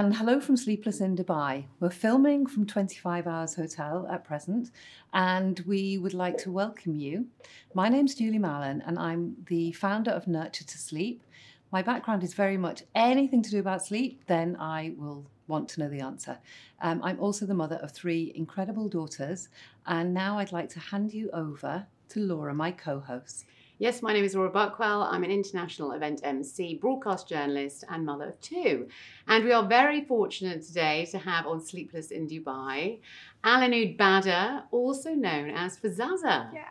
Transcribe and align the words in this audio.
And 0.00 0.16
hello 0.16 0.40
from 0.40 0.56
Sleepless 0.56 1.02
in 1.02 1.14
Dubai. 1.14 1.66
We're 1.78 1.90
filming 1.90 2.46
from 2.46 2.64
25 2.64 3.26
Hours 3.26 3.56
Hotel 3.56 4.08
at 4.10 4.24
present, 4.24 4.70
and 5.12 5.60
we 5.66 5.98
would 5.98 6.14
like 6.14 6.38
to 6.38 6.50
welcome 6.50 6.94
you. 6.94 7.26
My 7.74 7.90
name's 7.90 8.14
Julie 8.14 8.38
Mallon, 8.38 8.82
and 8.86 8.98
I'm 8.98 9.36
the 9.44 9.72
founder 9.72 10.10
of 10.10 10.26
Nurture 10.26 10.64
2 10.64 10.78
Sleep. 10.78 11.22
My 11.70 11.82
background 11.82 12.24
is 12.24 12.32
very 12.32 12.56
much 12.56 12.84
anything 12.94 13.42
to 13.42 13.50
do 13.50 13.60
about 13.60 13.84
sleep, 13.84 14.22
then 14.26 14.56
I 14.58 14.94
will 14.96 15.26
want 15.48 15.68
to 15.68 15.80
know 15.80 15.90
the 15.90 16.00
answer. 16.00 16.38
Um, 16.80 17.02
I'm 17.02 17.20
also 17.20 17.44
the 17.44 17.52
mother 17.52 17.76
of 17.82 17.92
three 17.92 18.32
incredible 18.34 18.88
daughters, 18.88 19.50
and 19.84 20.14
now 20.14 20.38
I'd 20.38 20.50
like 20.50 20.70
to 20.70 20.80
hand 20.80 21.12
you 21.12 21.28
over 21.34 21.86
to 22.08 22.20
Laura, 22.20 22.54
my 22.54 22.70
co 22.70 23.00
host. 23.00 23.44
Yes, 23.80 24.02
my 24.02 24.12
name 24.12 24.26
is 24.26 24.34
Laura 24.34 24.50
Buckwell. 24.50 25.04
I'm 25.04 25.24
an 25.24 25.30
international 25.30 25.92
event 25.92 26.20
MC, 26.22 26.74
broadcast 26.74 27.26
journalist, 27.26 27.82
and 27.88 28.04
mother 28.04 28.28
of 28.28 28.40
two. 28.42 28.88
And 29.26 29.42
we 29.42 29.52
are 29.52 29.66
very 29.66 30.04
fortunate 30.04 30.62
today 30.62 31.06
to 31.12 31.16
have 31.16 31.46
on 31.46 31.62
Sleepless 31.62 32.10
in 32.10 32.28
Dubai 32.28 32.98
Alanoud 33.42 33.96
Badr, 33.96 34.64
also 34.70 35.14
known 35.14 35.48
as 35.48 35.78
Fozaza. 35.78 36.52
Yeah. 36.52 36.64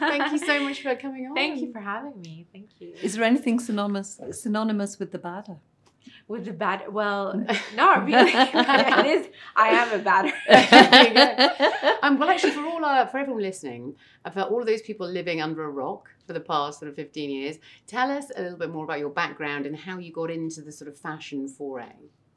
Thank 0.00 0.32
you 0.32 0.38
so 0.38 0.62
much 0.62 0.82
for 0.82 0.94
coming 1.04 1.28
on. 1.28 1.34
Thank 1.34 1.62
you 1.62 1.72
for 1.72 1.80
having 1.80 2.20
me. 2.20 2.44
Thank 2.52 2.68
you. 2.78 2.92
Is 3.00 3.14
there 3.14 3.24
anything 3.24 3.58
synonymous 3.58 4.20
synonymous 4.32 4.98
with 4.98 5.12
the 5.12 5.18
badder? 5.18 5.56
With 6.28 6.44
the 6.44 6.52
bad, 6.52 6.92
well, 6.92 7.42
not 7.74 8.04
really. 8.04 8.32
it 8.34 9.06
is. 9.06 9.28
I 9.56 9.68
am 9.68 9.98
a 9.98 10.02
batter. 10.02 10.32
um, 12.02 12.18
well, 12.18 12.28
actually, 12.28 12.52
for 12.52 12.66
all 12.66 12.84
our, 12.84 13.06
for 13.06 13.16
everyone 13.18 13.42
listening, 13.42 13.96
uh, 14.26 14.30
for 14.30 14.42
all 14.42 14.60
of 14.60 14.66
those 14.66 14.82
people 14.82 15.08
living 15.08 15.40
under 15.40 15.64
a 15.64 15.70
rock 15.70 16.10
for 16.30 16.34
the 16.34 16.38
past 16.54 16.78
sort 16.78 16.88
of 16.88 16.94
15 16.94 17.28
years, 17.28 17.58
tell 17.88 18.08
us 18.08 18.30
a 18.36 18.40
little 18.40 18.56
bit 18.56 18.70
more 18.70 18.84
about 18.84 19.00
your 19.00 19.10
background 19.10 19.66
and 19.66 19.76
how 19.76 19.98
you 19.98 20.12
got 20.12 20.30
into 20.30 20.62
the 20.62 20.70
sort 20.70 20.88
of 20.88 20.96
fashion 20.96 21.48
foray. 21.48 21.96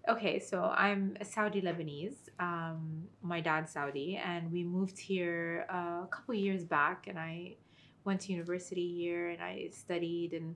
Okay, 0.10 0.40
so 0.40 0.64
I'm 0.64 1.16
a 1.22 1.26
Saudi 1.26 1.62
Lebanese. 1.62 2.18
Um, 2.40 3.04
my 3.22 3.40
dad's 3.40 3.72
Saudi, 3.72 4.18
and 4.18 4.52
we 4.52 4.64
moved 4.64 4.98
here 4.98 5.68
uh, 5.72 6.06
a 6.06 6.08
couple 6.10 6.34
years 6.34 6.64
back, 6.64 7.06
and 7.08 7.20
I 7.20 7.56
went 8.04 8.22
to 8.22 8.32
university 8.32 8.92
here, 8.96 9.30
and 9.30 9.44
I 9.44 9.70
studied 9.72 10.34
and 10.34 10.56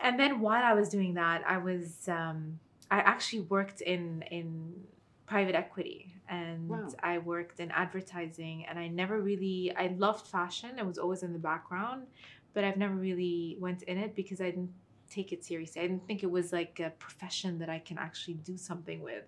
and 0.00 0.16
then 0.16 0.38
while 0.38 0.62
I 0.62 0.74
was 0.74 0.88
doing 0.88 1.14
that, 1.14 1.42
I 1.44 1.58
was 1.58 2.08
um, 2.08 2.60
I 2.88 2.98
actually 3.00 3.40
worked 3.40 3.80
in 3.80 4.22
in 4.30 4.84
private 5.26 5.56
equity 5.56 6.07
and 6.28 6.70
Wow. 6.70 6.92
I 7.02 7.18
worked 7.18 7.60
in 7.60 7.70
advertising 7.70 8.66
and 8.66 8.78
I 8.78 8.88
never 8.88 9.20
really 9.20 9.72
I 9.76 9.94
loved 9.98 10.26
fashion. 10.26 10.78
It 10.78 10.86
was 10.86 10.98
always 10.98 11.22
in 11.22 11.32
the 11.32 11.38
background, 11.38 12.06
but 12.54 12.64
I've 12.64 12.76
never 12.76 12.94
really 12.94 13.56
went 13.60 13.82
in 13.84 13.98
it 13.98 14.14
because 14.14 14.40
I 14.40 14.50
didn't 14.50 14.72
take 15.10 15.32
it 15.32 15.44
seriously. 15.44 15.82
I 15.82 15.86
didn't 15.86 16.06
think 16.06 16.22
it 16.22 16.30
was 16.30 16.52
like 16.52 16.80
a 16.80 16.90
profession 16.90 17.58
that 17.58 17.70
I 17.70 17.78
can 17.78 17.98
actually 17.98 18.34
do 18.34 18.56
something 18.56 19.00
with. 19.00 19.24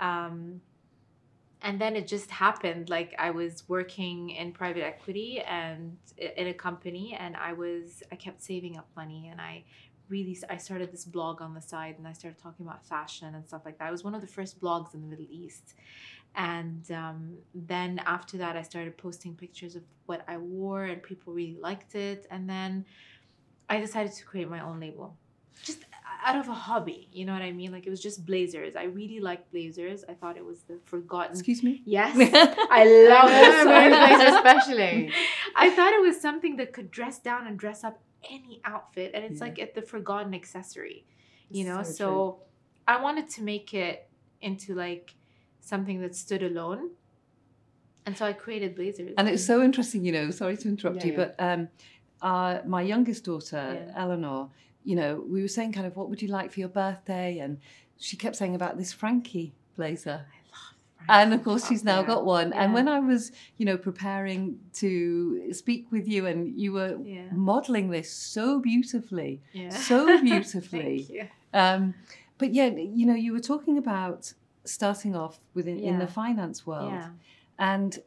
Um, 0.00 0.60
and 1.64 1.80
then 1.80 1.96
it 1.96 2.06
just 2.06 2.30
happened 2.30 2.88
like 2.90 3.14
i 3.18 3.30
was 3.30 3.64
working 3.68 4.30
in 4.30 4.52
private 4.52 4.84
equity 4.84 5.40
and 5.40 5.96
in 6.18 6.48
a 6.48 6.54
company 6.54 7.16
and 7.18 7.36
i 7.36 7.52
was 7.52 8.02
i 8.12 8.14
kept 8.14 8.42
saving 8.42 8.76
up 8.76 8.86
money 8.94 9.28
and 9.30 9.40
i 9.40 9.64
really 10.08 10.36
i 10.50 10.56
started 10.56 10.92
this 10.92 11.04
blog 11.04 11.40
on 11.40 11.54
the 11.54 11.60
side 11.60 11.94
and 11.98 12.06
i 12.06 12.12
started 12.12 12.38
talking 12.38 12.66
about 12.66 12.84
fashion 12.84 13.34
and 13.34 13.46
stuff 13.46 13.62
like 13.64 13.78
that. 13.78 13.88
It 13.88 13.92
was 13.92 14.04
one 14.04 14.14
of 14.14 14.20
the 14.20 14.26
first 14.26 14.60
blogs 14.60 14.94
in 14.94 15.00
the 15.00 15.06
middle 15.06 15.26
east. 15.30 15.74
And 16.36 16.90
um, 16.90 17.34
then 17.54 18.00
after 18.06 18.36
that 18.38 18.56
i 18.56 18.62
started 18.62 18.96
posting 18.96 19.34
pictures 19.34 19.76
of 19.76 19.82
what 20.06 20.24
i 20.28 20.36
wore 20.36 20.84
and 20.84 21.02
people 21.02 21.32
really 21.32 21.56
liked 21.60 21.94
it. 21.94 22.26
And 22.30 22.48
then 22.48 22.84
i 23.68 23.78
decided 23.78 24.12
to 24.12 24.24
create 24.24 24.48
my 24.48 24.60
own 24.60 24.80
label. 24.80 25.16
Just 25.62 25.84
out 26.26 26.36
of 26.36 26.48
a 26.48 26.54
hobby 26.54 27.08
you 27.12 27.24
know 27.24 27.32
what 27.32 27.42
i 27.42 27.52
mean? 27.52 27.70
Like 27.72 27.86
it 27.86 27.90
was 27.90 28.00
just 28.00 28.26
blazers. 28.26 28.76
I 28.76 28.84
really 28.84 29.20
liked 29.20 29.50
blazers. 29.52 30.04
I 30.08 30.14
thought 30.14 30.36
it 30.36 30.44
was 30.44 30.62
the 30.62 30.78
forgotten 30.84 31.32
Excuse 31.32 31.62
me? 31.62 31.82
Yes, 31.84 32.16
I 32.70 32.84
love 33.08 33.30
know, 33.66 34.36
especially. 34.36 35.12
I 35.56 35.70
thought 35.70 35.92
it 35.92 36.02
was 36.02 36.20
something 36.20 36.56
that 36.56 36.72
could 36.72 36.90
dress 36.90 37.18
down 37.18 37.46
and 37.46 37.58
dress 37.58 37.84
up 37.84 38.00
any 38.30 38.60
outfit, 38.64 39.12
and 39.14 39.24
it's 39.24 39.38
Yeah. 39.40 39.46
like 39.46 39.58
at 39.58 39.74
the 39.74 39.82
forgotten 39.82 40.34
accessory, 40.34 41.04
you 41.50 41.64
know. 41.64 41.82
So 41.82 41.92
So. 41.92 42.40
I 42.86 43.00
wanted 43.02 43.28
to 43.30 43.42
make 43.42 43.72
it 43.74 44.08
into 44.40 44.74
like 44.74 45.14
something 45.60 46.00
that 46.02 46.14
stood 46.14 46.42
alone, 46.42 46.90
and 48.06 48.16
so 48.16 48.26
I 48.26 48.32
created 48.32 48.74
blazers. 48.74 49.14
And 49.16 49.28
it's 49.28 49.44
so 49.44 49.62
interesting, 49.62 50.04
you 50.04 50.12
know, 50.12 50.30
sorry 50.30 50.56
to 50.58 50.68
interrupt 50.68 50.98
Yeah, 50.98 51.06
you, 51.06 51.12
yeah. 51.12 51.18
but 51.24 51.34
um, 51.38 51.68
uh, 52.20 52.58
my 52.66 52.82
youngest 52.82 53.24
daughter. 53.24 53.92
Eleanor, 53.96 54.50
you 54.84 54.96
know, 54.96 55.24
we 55.26 55.40
were 55.42 55.48
saying 55.48 55.72
kind 55.72 55.86
of 55.86 55.96
what 55.96 56.10
would 56.10 56.20
you 56.20 56.28
like 56.28 56.52
for 56.52 56.60
your 56.60 56.68
birthday? 56.68 57.38
And 57.38 57.58
she 57.98 58.16
kept 58.16 58.36
saying 58.36 58.54
about 58.54 58.76
this 58.76 58.92
Frankie 58.92 59.54
blazer. 59.76 60.26
And 61.08 61.34
of 61.34 61.42
course, 61.44 61.66
she's 61.68 61.84
now 61.84 62.00
Yeah. 62.00 62.06
got 62.06 62.24
one. 62.24 62.52
And 62.52 62.72
when 62.74 62.88
I 62.88 63.00
was, 63.00 63.32
you 63.56 63.66
know, 63.66 63.76
preparing 63.76 64.58
to 64.74 65.52
speak 65.52 65.90
with 65.90 66.06
you, 66.08 66.26
and 66.26 66.58
you 66.58 66.72
were 66.72 66.98
Yeah. 67.04 67.28
modeling 67.32 67.90
this 67.90 68.10
so 68.10 68.60
beautifully, 68.60 69.40
yeah. 69.52 69.70
so 69.70 70.20
beautifully. 70.22 71.02
Thank 71.02 71.10
you. 71.10 71.28
Um, 71.52 71.94
but 72.38 72.52
yeah, 72.54 72.66
you 72.66 73.06
know, 73.06 73.14
you 73.14 73.32
were 73.32 73.40
talking 73.40 73.78
about 73.78 74.32
starting 74.64 75.14
off 75.14 75.38
within 75.54 75.78
in 75.78 75.98
the 75.98 76.06
finance 76.06 76.66
world. 76.66 76.92
Yeah. 76.92 77.10
And 77.58 77.98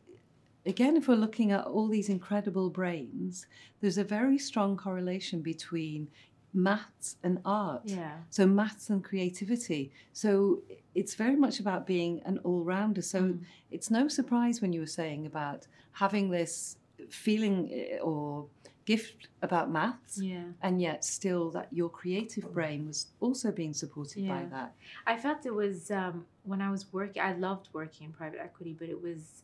again, 0.66 0.98
if 0.98 1.08
we're 1.08 1.16
looking 1.16 1.52
at 1.52 1.64
all 1.66 1.88
these 1.88 2.10
incredible 2.10 2.70
brains, 2.70 3.46
there's 3.80 3.98
a 3.98 4.04
very 4.04 4.38
strong 4.38 4.76
correlation 4.76 5.42
between 5.42 6.10
maths 6.58 7.16
and 7.24 7.40
art. 7.46 7.84
Yeah. 7.86 8.18
So, 8.30 8.46
maths 8.48 8.90
and 8.90 9.04
creativity. 9.04 9.92
So, 10.14 10.62
it's 10.96 11.14
very 11.16 11.36
much 11.36 11.60
about 11.60 11.86
being 11.86 12.14
an 12.26 12.40
all 12.40 12.64
rounder. 12.64 13.02
So, 13.04 13.20
Mm. 13.22 13.40
it's 13.76 13.90
no 14.00 14.08
surprise 14.08 14.62
when 14.62 14.74
you 14.74 14.82
were 14.82 14.96
saying 15.02 15.26
about 15.26 15.68
having 16.04 16.26
this 16.32 16.78
feeling 17.10 17.70
eh, 17.72 18.00
or 18.00 18.48
gift 18.86 19.28
about 19.42 19.70
maths, 19.70 20.18
Yeah. 20.18 20.46
and 20.62 20.82
yet 20.82 21.04
still 21.04 21.52
that 21.52 21.68
your 21.74 21.90
creative 21.90 22.46
brain 22.54 22.88
was 22.88 23.08
also 23.20 23.52
being 23.52 23.74
supported 23.74 24.26
by 24.28 24.46
that. 24.46 24.70
I 25.06 25.18
felt 25.18 25.46
it 25.46 25.54
was 25.54 25.92
um, 25.92 26.26
when 26.44 26.62
I 26.62 26.70
was 26.72 26.84
working. 26.94 27.22
I 27.22 27.34
loved 27.34 27.68
working 27.74 28.06
in 28.08 28.14
private 28.14 28.40
equity, 28.40 28.74
but 28.80 28.88
it 28.90 29.02
was 29.02 29.44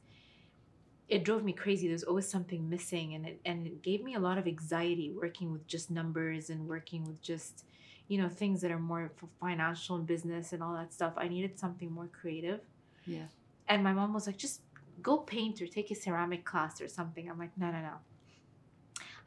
it 1.13 1.23
drove 1.23 1.43
me 1.43 1.53
crazy. 1.53 1.87
There 1.87 1.93
was 1.93 2.03
always 2.03 2.27
something 2.27 2.69
missing, 2.69 3.13
and 3.13 3.25
it 3.27 3.39
and 3.45 3.67
it 3.67 3.81
gave 3.81 4.03
me 4.03 4.15
a 4.15 4.19
lot 4.19 4.37
of 4.37 4.47
anxiety 4.47 5.11
working 5.11 5.51
with 5.51 5.67
just 5.67 5.91
numbers 5.91 6.49
and 6.49 6.67
working 6.67 7.03
with 7.05 7.21
just 7.21 7.65
you 8.07 8.17
know 8.17 8.29
things 8.29 8.61
that 8.61 8.71
are 8.71 8.79
more 8.79 9.11
for 9.15 9.27
financial 9.39 9.95
and 9.95 10.07
business 10.07 10.53
and 10.53 10.63
all 10.63 10.73
that 10.73 10.91
stuff. 10.91 11.13
I 11.15 11.27
needed 11.27 11.59
something 11.59 11.91
more 11.91 12.07
creative. 12.07 12.61
Yeah. 13.05 13.27
And 13.67 13.83
my 13.83 13.93
mom 13.93 14.13
was 14.13 14.25
like, 14.27 14.37
just 14.37 14.61
go 15.01 15.17
paint 15.17 15.61
or 15.61 15.67
take 15.67 15.91
a 15.91 15.95
ceramic 15.95 16.43
class 16.45 16.81
or 16.81 16.87
something. 16.87 17.29
I'm 17.29 17.39
like, 17.39 17.55
no, 17.57 17.71
no, 17.71 17.81
no. 17.81 17.95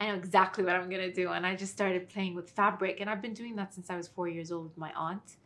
I 0.01 0.09
know 0.09 0.15
exactly 0.15 0.65
what 0.65 0.75
I'm 0.75 0.91
gonna 0.91 1.13
do, 1.13 1.31
and 1.31 1.47
I 1.47 1.55
just 1.55 1.73
started 1.73 2.09
playing 2.09 2.35
with 2.35 2.51
fabric, 2.51 3.01
and 3.01 3.09
I've 3.09 3.23
been 3.23 3.35
doing 3.35 3.55
that 3.57 3.75
since 3.75 3.89
I 3.91 3.97
was 3.97 4.09
four 4.09 4.29
years 4.29 4.51
old 4.53 4.65
with 4.65 4.77
my 4.77 4.93
aunt. 4.95 5.37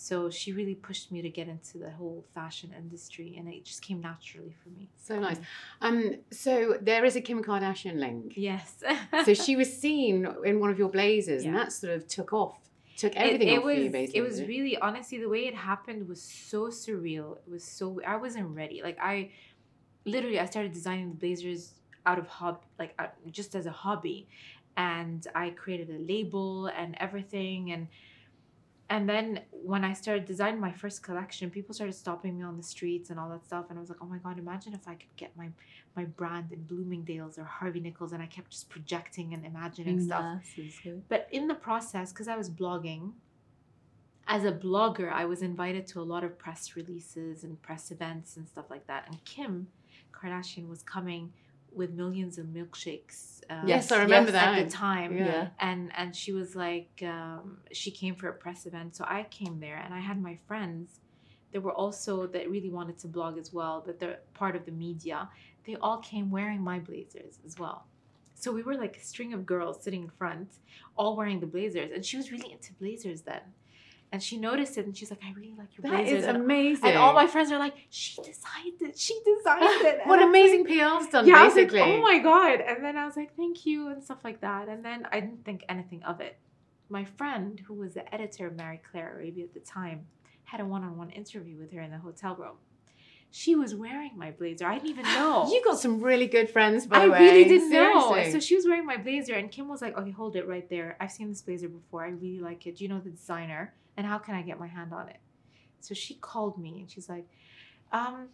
So 0.00 0.30
she 0.30 0.52
really 0.52 0.76
pushed 0.76 1.10
me 1.10 1.22
to 1.22 1.28
get 1.28 1.48
into 1.48 1.76
the 1.76 1.90
whole 1.90 2.24
fashion 2.32 2.72
industry, 2.78 3.34
and 3.36 3.48
it 3.48 3.64
just 3.64 3.82
came 3.82 4.00
naturally 4.00 4.54
for 4.62 4.68
me. 4.68 4.88
So 4.96 5.18
nice. 5.18 5.40
Um, 5.80 6.14
so 6.30 6.78
there 6.80 7.04
is 7.04 7.16
a 7.16 7.20
Kim 7.20 7.42
Kardashian 7.42 7.98
link. 7.98 8.34
Yes. 8.36 8.84
So 9.24 9.34
she 9.44 9.56
was 9.56 9.76
seen 9.76 10.24
in 10.44 10.60
one 10.60 10.70
of 10.70 10.78
your 10.78 10.88
blazers, 10.88 11.44
and 11.44 11.56
that 11.56 11.72
sort 11.72 11.94
of 11.94 12.06
took 12.06 12.32
off, 12.32 12.58
took 12.96 13.16
everything 13.16 13.48
it 13.48 13.58
off 13.58 13.64
was 13.64 13.76
for 13.76 13.82
you, 13.82 13.90
basically. 13.90 14.20
it 14.20 14.22
was 14.22 14.42
really 14.42 14.78
honestly 14.78 15.18
the 15.18 15.28
way 15.28 15.46
it 15.46 15.54
happened 15.54 16.08
was 16.08 16.22
so 16.22 16.68
surreal 16.68 17.36
it 17.36 17.50
was 17.50 17.64
so 17.64 18.00
i 18.06 18.16
wasn't 18.16 18.48
ready 18.56 18.82
like 18.82 18.98
i 19.00 19.30
literally 20.04 20.40
i 20.40 20.44
started 20.44 20.72
designing 20.72 21.08
the 21.10 21.14
blazers 21.14 21.74
out 22.06 22.18
of 22.18 22.26
hob 22.26 22.64
like 22.78 22.94
uh, 22.98 23.06
just 23.30 23.54
as 23.54 23.66
a 23.66 23.70
hobby 23.70 24.28
and 24.76 25.28
i 25.34 25.50
created 25.50 25.90
a 25.90 26.00
label 26.12 26.66
and 26.66 26.96
everything 26.98 27.70
and 27.72 27.86
and 28.90 29.08
then 29.08 29.40
when 29.50 29.84
i 29.84 29.92
started 29.92 30.24
designing 30.24 30.60
my 30.60 30.72
first 30.72 31.02
collection 31.02 31.50
people 31.50 31.74
started 31.74 31.92
stopping 31.92 32.38
me 32.38 32.44
on 32.44 32.56
the 32.56 32.62
streets 32.62 33.10
and 33.10 33.18
all 33.18 33.28
that 33.28 33.44
stuff 33.44 33.66
and 33.68 33.78
i 33.78 33.80
was 33.80 33.88
like 33.90 33.98
oh 34.00 34.06
my 34.06 34.18
god 34.18 34.38
imagine 34.38 34.74
if 34.74 34.86
i 34.88 34.94
could 34.94 35.14
get 35.16 35.36
my 35.36 35.48
my 35.96 36.04
brand 36.04 36.52
in 36.52 36.62
bloomingdale's 36.62 37.38
or 37.38 37.44
harvey 37.44 37.80
nichols 37.80 38.12
and 38.12 38.22
i 38.22 38.26
kept 38.26 38.50
just 38.50 38.68
projecting 38.68 39.34
and 39.34 39.44
imagining 39.44 39.98
mm, 39.98 40.06
stuff 40.06 40.22
Masses, 40.22 40.78
good. 40.82 41.02
but 41.08 41.28
in 41.30 41.48
the 41.48 41.54
process, 41.54 42.12
because 42.12 42.28
I 42.28 42.36
was 42.36 42.50
blogging, 42.50 43.12
as 44.26 44.44
a 44.44 44.52
blogger, 44.52 45.10
I 45.10 45.24
was 45.24 45.42
invited 45.42 45.86
to 45.88 46.00
a 46.00 46.02
lot 46.02 46.24
of 46.24 46.38
press 46.38 46.76
releases 46.76 47.44
and 47.44 47.60
press 47.62 47.90
events 47.90 48.36
and 48.36 48.46
stuff 48.46 48.66
like 48.70 48.86
that. 48.86 49.06
And 49.08 49.22
Kim 49.24 49.68
Kardashian 50.12 50.68
was 50.68 50.82
coming 50.82 51.32
with 51.72 51.90
millions 51.92 52.38
of 52.38 52.46
milkshakes. 52.46 53.40
uh, 53.50 53.62
Yes, 53.66 53.90
I 53.92 54.02
remember 54.02 54.28
At 54.30 54.32
that. 54.56 54.64
the 54.64 54.70
time, 54.70 55.16
Yeah. 55.16 55.26
Yeah. 55.26 55.48
and 55.60 55.90
and 55.96 56.14
she 56.14 56.32
was 56.32 56.54
like, 56.54 57.02
um, 57.02 57.58
she 57.72 57.90
came 57.90 58.14
for 58.14 58.28
a 58.28 58.32
press 58.32 58.66
event, 58.66 58.94
so 58.96 59.04
I 59.04 59.24
came 59.30 59.60
there, 59.60 59.76
and 59.84 59.94
I 59.94 60.00
had 60.00 60.20
my 60.22 60.36
friends. 60.48 61.00
There 61.52 61.62
were 61.62 61.72
also 61.72 62.26
that 62.26 62.50
really 62.50 62.70
wanted 62.70 62.98
to 62.98 63.08
blog 63.08 63.38
as 63.38 63.52
well, 63.52 63.82
but 63.86 63.98
they're 64.00 64.20
part 64.34 64.54
of 64.54 64.66
the 64.66 64.72
media. 64.72 65.28
They 65.64 65.76
all 65.76 65.98
came 65.98 66.30
wearing 66.30 66.60
my 66.62 66.78
blazers 66.78 67.38
as 67.46 67.58
well. 67.58 67.86
So 68.34 68.52
we 68.52 68.62
were 68.62 68.74
like 68.84 68.96
a 68.98 69.04
string 69.12 69.32
of 69.32 69.44
girls 69.46 69.82
sitting 69.82 70.02
in 70.02 70.10
front, 70.10 70.48
all 70.96 71.16
wearing 71.16 71.40
the 71.40 71.46
blazers, 71.46 71.90
and 71.94 72.04
she 72.04 72.16
was 72.18 72.30
really 72.30 72.52
into 72.52 72.72
blazers 72.74 73.22
then. 73.22 73.40
And 74.10 74.22
she 74.22 74.38
noticed 74.38 74.78
it 74.78 74.86
and 74.86 74.96
she's 74.96 75.10
like, 75.10 75.20
I 75.22 75.32
really 75.34 75.54
like 75.58 75.68
your 75.76 75.90
That 75.90 76.02
blazers. 76.04 76.22
is 76.22 76.26
amazing. 76.28 76.88
and 76.88 76.96
all 76.98 77.12
my 77.12 77.26
friends 77.26 77.52
are 77.52 77.58
like, 77.58 77.74
she 77.90 78.16
designed 78.22 78.80
it. 78.80 78.98
She 78.98 79.18
designed 79.22 79.62
it. 79.86 80.00
What 80.06 80.22
amazing 80.22 80.64
like- 80.66 80.68
PR 80.78 81.10
done, 81.10 81.26
yeah, 81.26 81.44
was 81.44 81.54
like, 81.54 81.68
basically. 81.70 81.82
oh 81.82 82.00
my 82.00 82.18
god! 82.18 82.60
And 82.60 82.82
then 82.82 82.96
I 82.96 83.04
was 83.04 83.16
like, 83.16 83.36
thank 83.36 83.66
you 83.66 83.88
and 83.88 84.02
stuff 84.02 84.18
like 84.24 84.40
that. 84.40 84.68
And 84.68 84.82
then 84.84 85.06
I 85.12 85.20
didn't 85.20 85.44
think 85.44 85.62
anything 85.68 86.02
of 86.04 86.20
it. 86.20 86.38
My 86.88 87.04
friend, 87.04 87.60
who 87.66 87.74
was 87.74 87.92
the 87.94 88.14
editor 88.14 88.46
of 88.46 88.56
Marie 88.56 88.80
Claire 88.90 89.12
Arabia 89.14 89.44
at 89.44 89.52
the 89.52 89.60
time, 89.60 90.06
had 90.44 90.60
a 90.60 90.64
one-on-one 90.64 91.10
interview 91.10 91.58
with 91.58 91.70
her 91.74 91.82
in 91.82 91.90
the 91.90 91.98
hotel 91.98 92.34
room. 92.34 92.56
She 93.30 93.54
was 93.54 93.74
wearing 93.74 94.12
my 94.16 94.30
blazer. 94.30 94.66
I 94.66 94.78
didn't 94.78 94.88
even 94.88 95.04
know. 95.18 95.46
You 95.52 95.62
got 95.62 95.78
some 95.78 96.00
really 96.00 96.26
good 96.26 96.48
friends, 96.48 96.86
by 96.86 96.96
I 97.00 97.04
the 97.04 97.12
way. 97.12 97.18
I 97.18 97.20
really 97.20 97.44
didn't 97.44 97.68
know. 97.70 98.24
So 98.32 98.40
she 98.40 98.56
was 98.56 98.64
wearing 98.64 98.86
my 98.86 98.96
blazer, 98.96 99.34
and 99.34 99.50
Kim 99.50 99.68
was 99.68 99.82
like, 99.82 99.98
"Okay, 99.98 100.12
hold 100.12 100.34
it 100.34 100.48
right 100.48 100.66
there. 100.70 100.96
I've 100.98 101.12
seen 101.12 101.28
this 101.28 101.42
blazer 101.42 101.68
before. 101.68 102.06
I 102.06 102.08
really 102.08 102.40
like 102.40 102.66
it. 102.66 102.76
Do 102.76 102.84
you 102.84 102.88
know 102.88 103.00
the 103.00 103.10
designer? 103.10 103.74
And 103.98 104.06
how 104.06 104.16
can 104.18 104.34
I 104.34 104.42
get 104.42 104.58
my 104.58 104.68
hand 104.68 104.94
on 104.94 105.08
it?" 105.08 105.20
So 105.80 105.92
she 105.94 106.14
called 106.14 106.56
me, 106.56 106.80
and 106.80 106.90
she's 106.90 107.08
like, 107.08 107.26
"Um, 107.92 108.28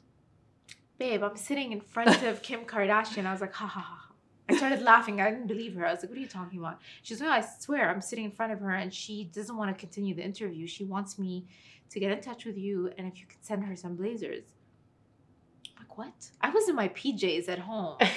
babe, 0.99 1.23
I'm 1.25 1.37
sitting 1.37 1.73
in 1.73 1.81
front 1.81 2.23
of 2.23 2.43
Kim 2.43 2.65
Kardashian." 2.73 3.25
I 3.27 3.33
was 3.33 3.41
like, 3.41 3.55
"Ha 3.55 3.67
ha 3.67 3.81
ha." 3.81 3.99
ha." 4.07 4.15
I 4.47 4.57
started 4.57 4.83
laughing. 4.83 5.21
I 5.23 5.31
didn't 5.31 5.47
believe 5.47 5.75
her. 5.75 5.87
I 5.87 5.93
was 5.93 6.03
like, 6.03 6.11
"What 6.11 6.19
are 6.19 6.21
you 6.21 6.29
talking 6.29 6.59
about?" 6.59 6.79
She's 7.03 7.19
like, 7.21 7.29
"No, 7.31 7.35
I 7.35 7.41
swear, 7.41 7.91
I'm 7.91 8.03
sitting 8.03 8.27
in 8.27 8.31
front 8.31 8.53
of 8.53 8.61
her, 8.61 8.75
and 8.83 8.93
she 8.93 9.25
doesn't 9.25 9.57
want 9.57 9.71
to 9.75 9.81
continue 9.87 10.15
the 10.15 10.23
interview. 10.23 10.67
She 10.67 10.85
wants 10.85 11.19
me 11.19 11.47
to 11.91 11.99
get 11.99 12.13
in 12.13 12.21
touch 12.21 12.45
with 12.45 12.59
you, 12.59 12.91
and 12.99 13.07
if 13.11 13.19
you 13.21 13.27
could 13.27 13.43
send 13.43 13.65
her 13.65 13.77
some 13.77 13.97
blazers." 13.97 14.45
I'm 15.67 15.83
like, 15.83 15.99
what? 15.99 16.31
I 16.43 16.51
was 16.51 16.69
in 16.69 16.77
my 16.77 16.89
PJs 16.89 17.49
at 17.49 17.59
home. 17.59 17.99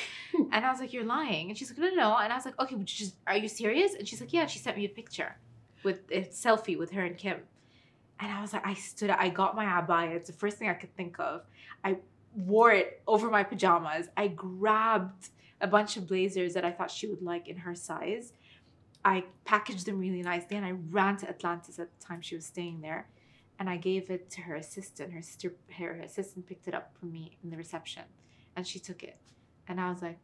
And 0.52 0.64
I 0.64 0.70
was 0.72 0.80
like, 0.80 0.94
"You're 0.94 1.04
lying." 1.04 1.50
And 1.50 1.58
she's 1.58 1.70
like, 1.72 1.80
"No, 1.80 1.88
no, 1.90 1.96
no." 1.96 2.18
And 2.18 2.32
I 2.32 2.36
was 2.36 2.46
like, 2.46 2.60
"Okay, 2.60 2.76
just 2.84 3.16
are 3.26 3.36
you 3.36 3.48
serious?" 3.48 3.96
And 3.96 4.08
she's 4.08 4.22
like, 4.22 4.34
"Yeah." 4.34 4.46
She 4.46 4.60
sent 4.60 4.78
me 4.78 4.86
a 4.86 4.90
picture 4.90 5.36
with 5.84 6.00
a 6.12 6.22
selfie 6.24 6.78
with 6.78 6.92
her 6.92 7.04
and 7.04 7.18
Kim. 7.18 7.40
And 8.20 8.32
I 8.32 8.42
was 8.42 8.54
like, 8.54 8.66
I 8.66 8.74
stood, 8.74 9.10
up, 9.10 9.20
I 9.20 9.30
got 9.30 9.56
my 9.56 9.66
abaya. 9.66 10.16
It's 10.16 10.28
the 10.28 10.36
first 10.36 10.58
thing 10.58 10.70
I 10.70 10.74
could 10.74 10.96
think 10.96 11.20
of. 11.20 11.42
I 11.84 11.98
wore 12.36 12.72
it 12.72 13.02
over 13.08 13.30
my 13.30 13.44
pajamas. 13.44 14.08
I 14.18 14.28
grabbed 14.28 15.30
a 15.62 15.68
bunch 15.68 15.98
of 15.98 16.08
blazers 16.08 16.54
that 16.54 16.66
I 16.66 16.72
thought 16.72 16.92
she 16.92 17.08
would 17.08 17.22
like 17.22 17.48
in 17.48 17.58
her 17.58 17.76
size. 17.76 18.34
I 19.06 19.24
packaged 19.46 19.86
them 19.86 20.00
really 20.00 20.22
nicely 20.22 20.58
and 20.58 20.66
I 20.66 20.72
ran 20.90 21.18
to 21.18 21.30
Atlantis 21.30 21.80
at 21.80 21.90
the 21.98 22.06
time 22.06 22.22
she 22.22 22.36
was 22.36 22.46
staying 22.46 22.82
there. 22.82 23.08
And 23.60 23.70
I 23.70 23.78
gave 23.78 24.12
it 24.12 24.30
to 24.32 24.42
her 24.42 24.56
assistant. 24.56 25.14
Her 25.14 25.22
sister, 25.22 25.54
her 25.78 26.02
assistant 26.02 26.46
picked 26.46 26.68
it 26.68 26.76
up 26.76 26.92
for 27.00 27.08
me 27.08 27.38
in 27.44 27.50
the 27.50 27.58
reception 27.58 28.04
and 28.56 28.68
she 28.68 28.80
took 28.80 29.04
it. 29.04 29.18
And 29.68 29.80
I 29.80 29.90
was 29.90 30.02
like, 30.02 30.20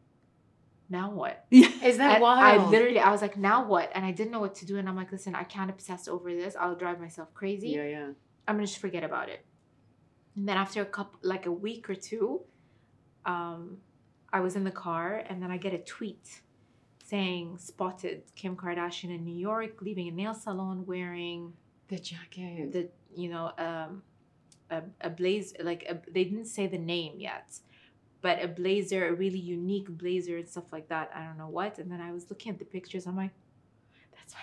now 0.98 1.06
what? 1.20 1.36
Is 1.90 1.96
that 2.02 2.12
And 2.14 2.22
wild? 2.22 2.60
I 2.62 2.70
literally, 2.74 3.00
I 3.08 3.10
was 3.14 3.22
like, 3.26 3.36
now 3.50 3.58
what? 3.72 3.86
And 3.94 4.02
I 4.10 4.12
didn't 4.18 4.32
know 4.34 4.40
what 4.46 4.54
to 4.60 4.64
do. 4.70 4.74
And 4.78 4.86
I'm 4.88 4.98
like, 5.02 5.10
listen, 5.16 5.32
I 5.42 5.44
can't 5.54 5.70
obsess 5.74 6.02
over 6.14 6.28
this. 6.42 6.52
I'll 6.62 6.78
drive 6.84 6.98
myself 7.06 7.28
crazy. 7.40 7.70
Yeah, 7.76 7.88
yeah. 7.96 8.08
I'm 8.46 8.54
gonna 8.56 8.66
just 8.72 8.78
forget 8.86 9.04
about 9.10 9.28
it. 9.34 9.40
And 10.36 10.44
then 10.48 10.56
after 10.64 10.80
a 10.88 10.90
couple, 10.96 11.18
like 11.34 11.44
a 11.52 11.52
week 11.66 11.84
or 11.92 11.96
two, 12.10 12.28
um, 13.34 13.78
I 14.36 14.40
was 14.46 14.54
in 14.58 14.64
the 14.70 14.76
car, 14.86 15.06
and 15.28 15.36
then 15.42 15.50
I 15.56 15.58
get 15.66 15.72
a 15.80 15.82
tweet 15.96 16.24
saying 17.10 17.58
spotted 17.58 18.22
Kim 18.40 18.54
Kardashian 18.62 19.10
in 19.16 19.24
New 19.30 19.38
York, 19.50 19.72
leaving 19.86 20.06
a 20.08 20.14
nail 20.20 20.34
salon 20.44 20.84
wearing 20.92 21.40
The 21.92 21.98
jacket. 22.10 22.72
the 22.76 22.82
you 23.22 23.28
know 23.34 23.46
um, 23.68 24.02
a 24.70 24.78
a 25.08 25.10
blaze 25.20 25.48
like 25.70 25.82
a, 25.92 25.94
they 26.14 26.24
didn't 26.30 26.46
say 26.56 26.64
the 26.76 26.82
name 26.94 27.14
yet, 27.30 27.46
but 28.24 28.42
a 28.42 28.48
blazer, 28.48 29.06
a 29.08 29.12
really 29.12 29.38
unique 29.38 29.86
blazer 29.86 30.38
and 30.38 30.48
stuff 30.48 30.64
like 30.72 30.88
that. 30.88 31.10
I 31.14 31.22
don't 31.24 31.36
know 31.36 31.50
what. 31.50 31.78
And 31.78 31.92
then 31.92 32.00
I 32.00 32.10
was 32.10 32.30
looking 32.30 32.50
at 32.52 32.58
the 32.58 32.64
pictures. 32.64 33.06
I'm 33.06 33.18
like, 33.18 33.32
that's 34.16 34.32
my 34.32 34.40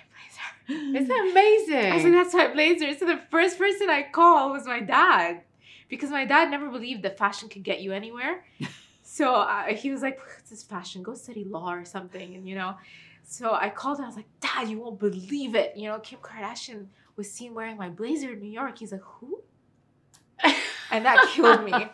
blazer. 0.67 0.97
Isn't 0.97 1.07
that 1.07 1.27
amazing? 1.31 1.91
I 1.91 1.95
was 1.95 2.03
like, 2.03 2.13
that's 2.13 2.33
my 2.35 2.53
blazer. 2.53 2.95
So 2.95 3.07
the 3.07 3.19
first 3.31 3.57
person 3.57 3.89
I 3.89 4.03
called 4.03 4.51
was 4.51 4.67
my 4.67 4.81
dad 4.81 5.41
because 5.89 6.11
my 6.11 6.25
dad 6.25 6.51
never 6.51 6.69
believed 6.69 7.01
that 7.01 7.17
fashion 7.17 7.49
could 7.49 7.63
get 7.63 7.81
you 7.81 7.91
anywhere. 7.91 8.45
so 9.01 9.33
uh, 9.33 9.73
he 9.73 9.89
was 9.89 10.03
like, 10.03 10.19
what's 10.19 10.51
this 10.51 10.61
fashion? 10.61 11.01
Go 11.01 11.15
study 11.15 11.43
law 11.43 11.73
or 11.73 11.83
something. 11.83 12.35
And, 12.35 12.47
you 12.47 12.53
know, 12.53 12.75
so 13.23 13.51
I 13.51 13.71
called 13.71 13.97
and 13.97 14.05
I 14.05 14.09
was 14.09 14.15
like, 14.15 14.29
Dad, 14.41 14.69
you 14.69 14.79
won't 14.79 14.99
believe 14.99 15.55
it. 15.55 15.75
You 15.75 15.89
know, 15.89 15.97
Kim 15.97 16.19
Kardashian 16.19 16.85
was 17.15 17.31
seen 17.31 17.55
wearing 17.55 17.77
my 17.77 17.89
blazer 17.89 18.33
in 18.33 18.41
New 18.41 18.51
York. 18.51 18.77
He's 18.77 18.91
like, 18.91 19.01
who? 19.01 19.41
And 20.93 21.05
that 21.05 21.25
killed 21.33 21.63
me. 21.63 21.87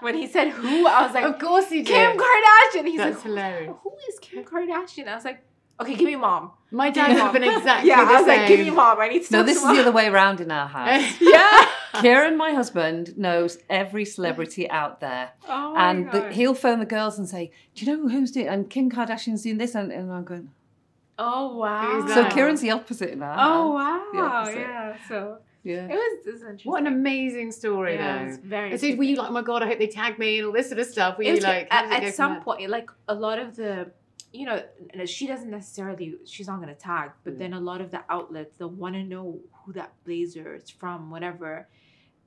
When 0.00 0.14
he 0.14 0.26
said 0.26 0.50
who, 0.50 0.86
I 0.86 1.04
was 1.06 1.14
like, 1.14 1.24
of 1.24 1.38
course 1.38 1.68
he 1.68 1.82
did. 1.82 1.86
Kim 1.86 2.16
Kardashian. 2.16 2.86
He's 2.86 2.98
That's 2.98 3.16
like, 3.16 3.24
hilarious. 3.24 3.74
who 3.82 3.92
is 4.08 4.18
Kim 4.20 4.44
Kardashian? 4.44 5.08
I 5.08 5.14
was 5.14 5.24
like, 5.24 5.42
okay, 5.80 5.94
give 5.94 6.06
me 6.06 6.16
mom. 6.16 6.52
My 6.70 6.90
dad 6.90 7.08
would 7.08 7.18
have 7.18 7.32
been 7.32 7.44
exactly 7.44 7.88
yeah, 7.88 8.04
the 8.04 8.10
I 8.10 8.12
was 8.18 8.26
same. 8.26 8.38
like, 8.40 8.48
give 8.48 8.60
me 8.60 8.70
mom. 8.70 9.00
I 9.00 9.08
need 9.08 9.24
to 9.24 9.32
No, 9.32 9.42
this 9.42 9.56
is 9.56 9.64
mom. 9.64 9.74
the 9.74 9.82
other 9.82 9.92
way 9.92 10.06
around 10.06 10.40
in 10.40 10.50
our 10.50 10.68
house. 10.68 11.14
Yeah. 11.20 11.68
Kieran, 12.00 12.36
my 12.36 12.52
husband, 12.52 13.16
knows 13.16 13.58
every 13.70 14.04
celebrity 14.04 14.70
out 14.70 15.00
there. 15.00 15.30
Oh 15.48 15.72
my 15.74 15.90
and 15.90 16.12
the, 16.12 16.30
he'll 16.32 16.54
phone 16.54 16.78
the 16.80 16.86
girls 16.86 17.18
and 17.18 17.28
say, 17.28 17.50
Do 17.74 17.84
you 17.84 17.96
know 17.96 18.08
who's 18.08 18.30
doing 18.30 18.46
And 18.46 18.68
Kim 18.68 18.90
Kardashian's 18.90 19.42
doing 19.42 19.58
this. 19.58 19.74
And, 19.74 19.90
and 19.90 20.12
I'm 20.12 20.24
going, 20.24 20.50
Oh 21.18 21.56
wow. 21.56 22.04
So 22.06 22.14
that? 22.14 22.32
Kieran's 22.32 22.60
the 22.60 22.70
opposite 22.70 23.10
in 23.10 23.22
our 23.22 23.34
Oh 23.38 23.72
wow. 23.72 24.50
Yeah. 24.52 24.96
So 25.08 25.38
Yeah. 25.68 25.86
it 25.94 25.98
was, 26.02 26.26
it 26.26 26.32
was 26.32 26.42
interesting. 26.42 26.72
What 26.72 26.80
an 26.80 26.86
amazing 26.88 27.52
story, 27.52 27.94
yeah, 27.94 28.16
it 28.16 28.18
though. 28.20 28.26
was 28.26 28.38
very. 28.38 28.78
So 28.78 28.86
were 28.96 29.02
you 29.10 29.16
like, 29.16 29.28
oh 29.30 29.32
my 29.40 29.42
god, 29.42 29.62
I 29.62 29.66
hope 29.66 29.78
they 29.78 29.86
tag 29.86 30.18
me 30.18 30.38
and 30.38 30.46
all 30.48 30.52
this 30.52 30.68
sort 30.70 30.80
of 30.80 30.86
stuff? 30.86 31.18
Were 31.18 31.24
It 31.24 31.36
you 31.36 31.40
like, 31.42 31.68
at, 31.70 31.84
it 32.02 32.04
at 32.08 32.14
some 32.14 32.40
point, 32.42 32.68
like 32.70 32.88
a 33.08 33.14
lot 33.14 33.38
of 33.38 33.54
the, 33.56 33.90
you 34.32 34.46
know, 34.46 34.62
she 35.06 35.26
doesn't 35.26 35.50
necessarily. 35.50 36.06
She's 36.26 36.48
not 36.48 36.60
gonna 36.60 36.74
tag, 36.74 37.10
but 37.24 37.34
Mm. 37.34 37.38
then 37.38 37.52
a 37.54 37.60
lot 37.60 37.80
of 37.80 37.90
the 37.90 38.02
outlets 38.10 38.56
they 38.58 38.64
want 38.64 38.94
to 38.94 39.04
know 39.04 39.40
who 39.58 39.72
that 39.74 39.92
blazer 40.04 40.54
is 40.54 40.68
from, 40.70 41.10
whatever. 41.10 41.68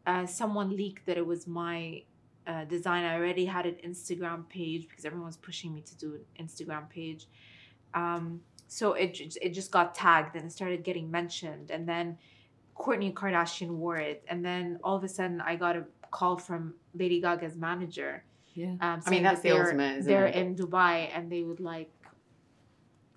Uh, 0.06 0.26
someone 0.26 0.76
leaked 0.76 1.06
that 1.08 1.18
it 1.18 1.26
was 1.26 1.46
my 1.48 2.04
uh, 2.48 2.64
design. 2.66 3.04
I 3.04 3.16
already 3.20 3.46
had 3.46 3.66
an 3.68 3.76
Instagram 3.90 4.50
page 4.50 4.88
because 4.90 5.06
everyone 5.06 5.28
was 5.28 5.38
pushing 5.38 5.74
me 5.76 5.82
to 5.82 5.96
do 5.98 6.16
an 6.16 6.46
Instagram 6.46 6.90
page. 6.90 7.28
Um, 7.94 8.42
so 8.68 8.94
it 8.94 9.20
it 9.42 9.50
just 9.50 9.70
got 9.72 9.94
tagged 9.94 10.36
and 10.36 10.46
it 10.46 10.52
started 10.52 10.84
getting 10.84 11.12
mentioned, 11.12 11.70
and 11.72 11.88
then 11.88 12.18
Kourtney 12.82 13.14
Kardashian 13.14 13.72
wore 13.82 13.98
it, 13.98 14.24
and 14.28 14.44
then 14.44 14.80
all 14.84 14.96
of 14.96 15.04
a 15.04 15.10
sudden 15.10 15.40
I 15.42 15.56
got 15.56 15.76
a 15.76 15.86
call 16.10 16.38
from 16.38 16.74
Lady 16.94 17.22
Gaga's 17.22 17.56
manager. 17.56 18.24
Yeah. 18.54 18.76
Um, 18.82 19.02
I 19.06 19.10
mean, 19.10 19.24
that's 19.24 19.42
that 19.42 19.44
the 19.44 19.50
they're, 19.50 19.66
ultimate, 19.66 19.98
isn't 20.00 20.12
they're 20.12 20.28
it? 20.28 20.36
in 20.36 20.56
Dubai 20.56 21.10
and 21.16 21.32
they 21.32 21.44
would 21.44 21.62
like 21.62 21.92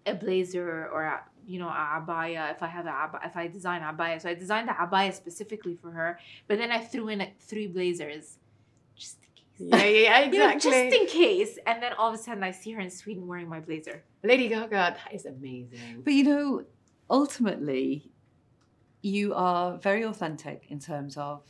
a 0.06 0.14
blazer 0.14 0.88
or 0.92 1.02
a, 1.04 1.22
you 1.46 1.58
know 1.58 1.68
a 1.68 2.00
abaya 2.00 2.50
if 2.54 2.62
I 2.62 2.68
have 2.68 2.86
a 2.86 2.90
abaya, 2.90 3.26
if 3.26 3.36
I 3.36 3.48
design 3.48 3.82
a 3.82 3.92
abaya. 3.92 4.20
So 4.22 4.28
I 4.28 4.34
designed 4.34 4.68
the 4.68 4.72
abaya 4.72 5.12
specifically 5.12 5.74
for 5.74 5.90
her, 5.90 6.18
but 6.46 6.58
then 6.58 6.70
I 6.70 6.80
threw 6.80 7.08
in 7.08 7.18
like 7.18 7.38
three 7.40 7.66
blazers, 7.66 8.38
just 8.96 9.18
in 9.24 9.30
case. 9.42 9.80
Yeah, 9.80 9.88
yeah, 9.88 10.20
yeah, 10.20 10.24
You 10.32 10.38
know, 10.38 10.50
exactly. 10.50 10.90
just 10.90 11.00
in 11.00 11.06
case. 11.06 11.58
And 11.66 11.82
then 11.82 11.92
all 11.98 12.08
of 12.08 12.14
a 12.14 12.18
sudden 12.18 12.42
I 12.42 12.52
see 12.52 12.72
her 12.72 12.80
in 12.80 12.90
Sweden 12.90 13.26
wearing 13.26 13.48
my 13.48 13.60
blazer. 13.60 14.04
Lady 14.22 14.48
Gaga, 14.48 14.70
that 14.70 14.98
is 15.12 15.26
amazing. 15.26 16.02
But 16.04 16.12
you 16.12 16.24
know, 16.24 16.64
ultimately, 17.10 18.10
you 19.04 19.34
are 19.34 19.76
very 19.88 20.02
authentic 20.12 20.58
in 20.70 20.78
terms 20.80 21.16
of 21.18 21.42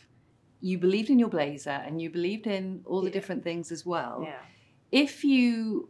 you 0.61 0.77
believed 0.79 1.09
in 1.15 1.19
your 1.21 1.29
blazer 1.29 1.79
and 1.87 2.01
you 2.03 2.09
believed 2.11 2.47
in 2.47 2.83
all 2.85 3.01
the 3.01 3.07
Yeah. 3.09 3.13
different 3.19 3.43
things 3.45 3.71
as 3.71 3.83
well. 3.87 4.17
Yeah. 4.27 4.41
If 4.91 5.23
you 5.25 5.89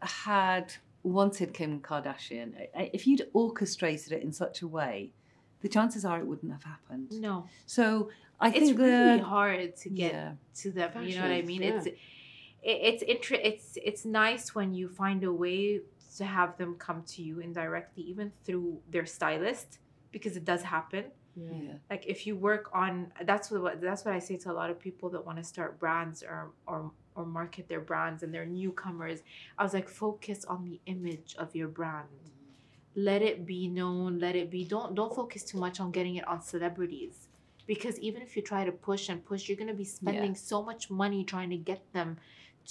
had 0.00 0.74
wanted 1.04 1.48
Kim 1.54 1.80
Kardashian, 1.80 2.48
uh, 2.74 2.86
if 2.92 3.06
you'd 3.06 3.28
orchestrated 3.32 4.12
it 4.12 4.22
in 4.22 4.32
such 4.32 4.56
a 4.62 4.68
way, 4.78 5.12
the 5.60 5.68
chances 5.68 6.04
are 6.04 6.18
it 6.20 6.26
wouldn't 6.26 6.52
have 6.52 6.64
happened. 6.64 7.12
No. 7.12 7.46
So 7.66 8.10
I 8.40 8.48
It's 8.48 8.58
think 8.58 8.78
really 8.78 9.18
the 9.18 9.24
hard 9.24 9.76
to 9.76 9.88
get 9.90 10.12
yeah. 10.12 10.32
to 10.62 10.70
them. 10.78 10.90
You 11.06 11.14
know 11.16 11.22
what 11.22 11.30
I 11.30 11.42
mean? 11.42 11.62
yeah. 11.62 11.76
It's 11.76 11.86
it, 11.86 11.96
it's 12.62 13.02
inter- 13.14 13.40
it's 13.50 13.78
it's 13.88 14.04
nice 14.04 14.54
when 14.54 14.74
you 14.74 14.88
find 14.88 15.22
a 15.22 15.32
way 15.32 15.80
to 16.16 16.24
have 16.24 16.56
them 16.60 16.74
come 16.86 17.02
to 17.12 17.22
you 17.22 17.34
indirectly, 17.40 18.02
even 18.04 18.32
through 18.44 18.80
their 18.90 19.06
stylist, 19.06 19.78
because 20.14 20.34
it 20.40 20.44
does 20.52 20.62
happen. 20.62 21.04
yeah. 21.36 21.74
Like 21.90 22.04
if 22.14 22.18
you 22.26 22.36
work 22.36 22.64
on 22.72 23.12
that's 23.30 23.50
what 23.50 23.80
that's 23.80 24.02
what 24.04 24.14
I 24.14 24.20
say 24.20 24.36
to 24.42 24.48
a 24.54 24.56
lot 24.60 24.70
of 24.70 24.78
people 24.86 25.10
that 25.10 25.22
want 25.26 25.38
to 25.42 25.44
start 25.54 25.70
brands 25.82 26.22
or 26.22 26.52
or 26.70 26.92
or 27.16 27.24
market 27.26 27.68
their 27.68 27.80
brands 27.90 28.22
and 28.22 28.32
they're 28.32 28.46
newcomers. 28.46 29.18
I 29.58 29.62
was 29.66 29.74
like, 29.78 29.88
focus 29.88 30.44
on 30.44 30.64
the 30.68 30.80
image 30.86 31.30
of 31.38 31.48
your 31.54 31.68
brand. 31.68 32.08
Let 32.96 33.22
it 33.22 33.44
be 33.44 33.62
known. 33.80 34.18
Let 34.20 34.34
it 34.36 34.48
be. 34.50 34.64
Don't 34.64 34.94
don't 34.94 35.14
focus 35.20 35.42
too 35.50 35.58
much 35.58 35.80
on 35.80 35.90
getting 35.90 36.14
it 36.20 36.26
on 36.32 36.40
celebrities, 36.40 37.16
because 37.66 37.98
even 37.98 38.22
if 38.22 38.36
you 38.36 38.42
try 38.42 38.62
to 38.64 38.72
push 38.72 39.08
and 39.08 39.18
push, 39.30 39.48
you're 39.48 39.58
gonna 39.62 39.74
be 39.74 39.84
spending 40.00 40.34
so 40.36 40.62
much 40.62 40.82
money 40.90 41.24
trying 41.24 41.50
to 41.50 41.56
get 41.56 41.82
them 41.92 42.16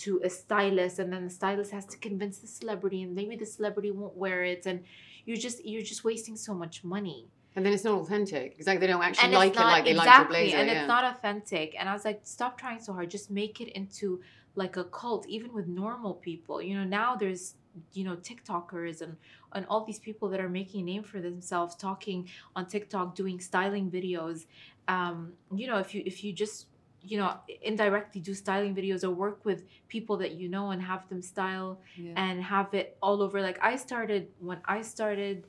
to 0.03 0.21
a 0.23 0.29
stylist, 0.29 0.99
and 0.99 1.11
then 1.11 1.23
the 1.25 1.29
stylist 1.29 1.71
has 1.71 1.85
to 1.93 1.97
convince 1.97 2.37
the 2.43 2.47
celebrity, 2.47 3.03
and 3.03 3.13
maybe 3.13 3.35
the 3.35 3.45
celebrity 3.45 3.91
won't 3.91 4.15
wear 4.15 4.43
it, 4.53 4.65
and 4.65 4.77
you're 5.25 5.43
just 5.47 5.57
you're 5.71 5.87
just 5.93 6.03
wasting 6.05 6.37
so 6.37 6.53
much 6.53 6.83
money 6.85 7.27
And 7.55 7.65
then 7.65 7.73
it's 7.73 7.83
not 7.83 7.99
authentic. 8.01 8.55
Exactly. 8.57 8.87
They 8.87 8.91
don't 8.91 9.03
actually 9.03 9.25
and 9.25 9.33
like 9.33 9.49
it's 9.49 9.57
it 9.57 9.59
not 9.59 9.71
like 9.71 9.83
they 9.85 9.91
exactly, 9.91 10.11
like 10.13 10.19
your 10.19 10.27
blazer. 10.27 10.57
and 10.57 10.67
yeah. 10.69 10.79
it's 10.81 10.87
not 10.87 11.03
authentic. 11.03 11.75
And 11.77 11.87
I 11.87 11.93
was 11.93 12.03
like, 12.05 12.21
stop 12.23 12.57
trying 12.57 12.79
so 12.79 12.93
hard. 12.93 13.09
Just 13.11 13.29
make 13.29 13.61
it 13.61 13.69
into 13.69 14.21
like 14.55 14.75
a 14.77 14.83
cult, 14.85 15.27
even 15.27 15.53
with 15.53 15.67
normal 15.67 16.15
people. 16.15 16.61
You 16.61 16.75
know, 16.77 16.83
now 16.83 17.15
there's 17.15 17.55
you 17.93 18.03
know 18.03 18.15
tiktokers 18.15 19.01
and 19.01 19.17
and 19.53 19.65
all 19.67 19.83
these 19.83 19.99
people 19.99 20.29
that 20.29 20.39
are 20.39 20.49
making 20.49 20.81
a 20.81 20.83
name 20.83 21.01
for 21.03 21.19
themselves 21.19 21.73
talking 21.75 22.29
on 22.55 22.67
tiktok 22.67 23.15
doing 23.15 23.39
styling 23.39 23.89
videos 23.89 24.45
um 24.87 25.33
you 25.55 25.65
know 25.65 25.77
if 25.79 25.95
you 25.95 26.03
if 26.05 26.23
you 26.23 26.31
just 26.31 26.67
you 27.01 27.17
know 27.17 27.35
indirectly 27.63 28.21
do 28.21 28.33
styling 28.35 28.75
videos 28.75 29.03
or 29.03 29.09
work 29.09 29.43
with 29.43 29.63
people 29.87 30.17
that 30.17 30.33
you 30.33 30.47
know 30.49 30.69
and 30.69 30.83
have 30.83 31.09
them 31.09 31.19
style 31.23 31.79
Yeah. 31.97 32.13
and 32.15 32.43
have 32.43 32.75
it 32.75 32.95
all 33.01 33.23
over 33.23 33.41
like 33.41 33.57
i 33.59 33.75
started 33.75 34.27
when 34.39 34.59
i 34.65 34.83
started 34.83 35.45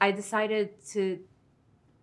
i 0.00 0.10
decided 0.10 0.70
to 0.94 1.20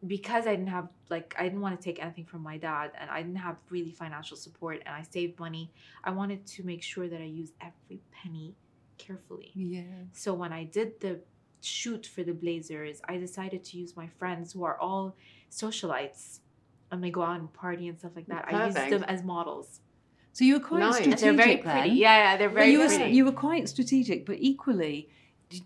because 0.08 0.48
i 0.48 0.52
didn't 0.52 0.68
have 0.68 0.88
like 1.10 1.36
i 1.38 1.44
didn't 1.44 1.62
want 1.62 1.80
to 1.80 1.84
take 1.84 2.02
anything 2.02 2.26
from 2.26 2.42
my 2.42 2.58
dad 2.58 2.92
and 3.00 3.10
i 3.10 3.22
didn't 3.22 3.38
have 3.38 3.58
really 3.70 3.92
financial 3.92 4.38
support 4.38 4.82
and 4.86 4.96
i 4.96 5.02
saved 5.02 5.38
money 5.40 5.72
i 6.04 6.10
wanted 6.10 6.46
to 6.46 6.64
make 6.64 6.82
sure 6.82 7.08
that 7.10 7.20
i 7.20 7.26
used 7.26 7.54
every 7.62 8.00
penny 8.12 8.56
carefully 8.98 9.52
yeah. 9.56 9.82
so 10.14 10.34
when 10.34 10.52
I 10.52 10.66
did 10.66 11.00
the 11.00 11.22
shoot 11.62 12.06
for 12.06 12.24
the 12.24 12.34
Blazers, 12.34 13.02
I 13.08 13.18
decided 13.18 13.64
to 13.66 13.78
use 13.78 13.96
my 13.96 14.08
friends 14.08 14.54
who 14.54 14.64
are 14.64 14.78
all 14.80 15.16
socialites 15.52 16.40
and 16.92 17.04
they 17.04 17.12
go 17.12 17.22
out 17.22 17.40
and 17.40 17.52
party 17.54 17.88
and 17.88 17.98
stuff 17.98 18.12
like 18.16 18.28
that. 18.28 18.46
Perfect. 18.46 18.78
I 18.78 18.84
used 18.84 18.94
them 18.94 19.04
as 19.08 19.24
models. 19.24 19.82
So 20.34 20.46
you 20.46 20.56
were 20.56 20.60
quite 20.60 20.80
Nice. 20.80 20.96
And 21.00 21.18
strategic 21.18 21.22
they're 21.22 21.34
very 21.34 21.56
then. 21.62 21.82
pretty. 21.82 21.96
Yeah, 21.98 22.18
yeah, 22.18 22.38
they're 22.38 22.50
But 22.50 22.56
very 22.56 22.72
you 22.72 22.80
were, 22.80 23.06
you 23.08 23.26
were 23.26 23.32
quite 23.32 23.68
strategic, 23.70 24.26
but 24.26 24.38
equally, 24.40 25.10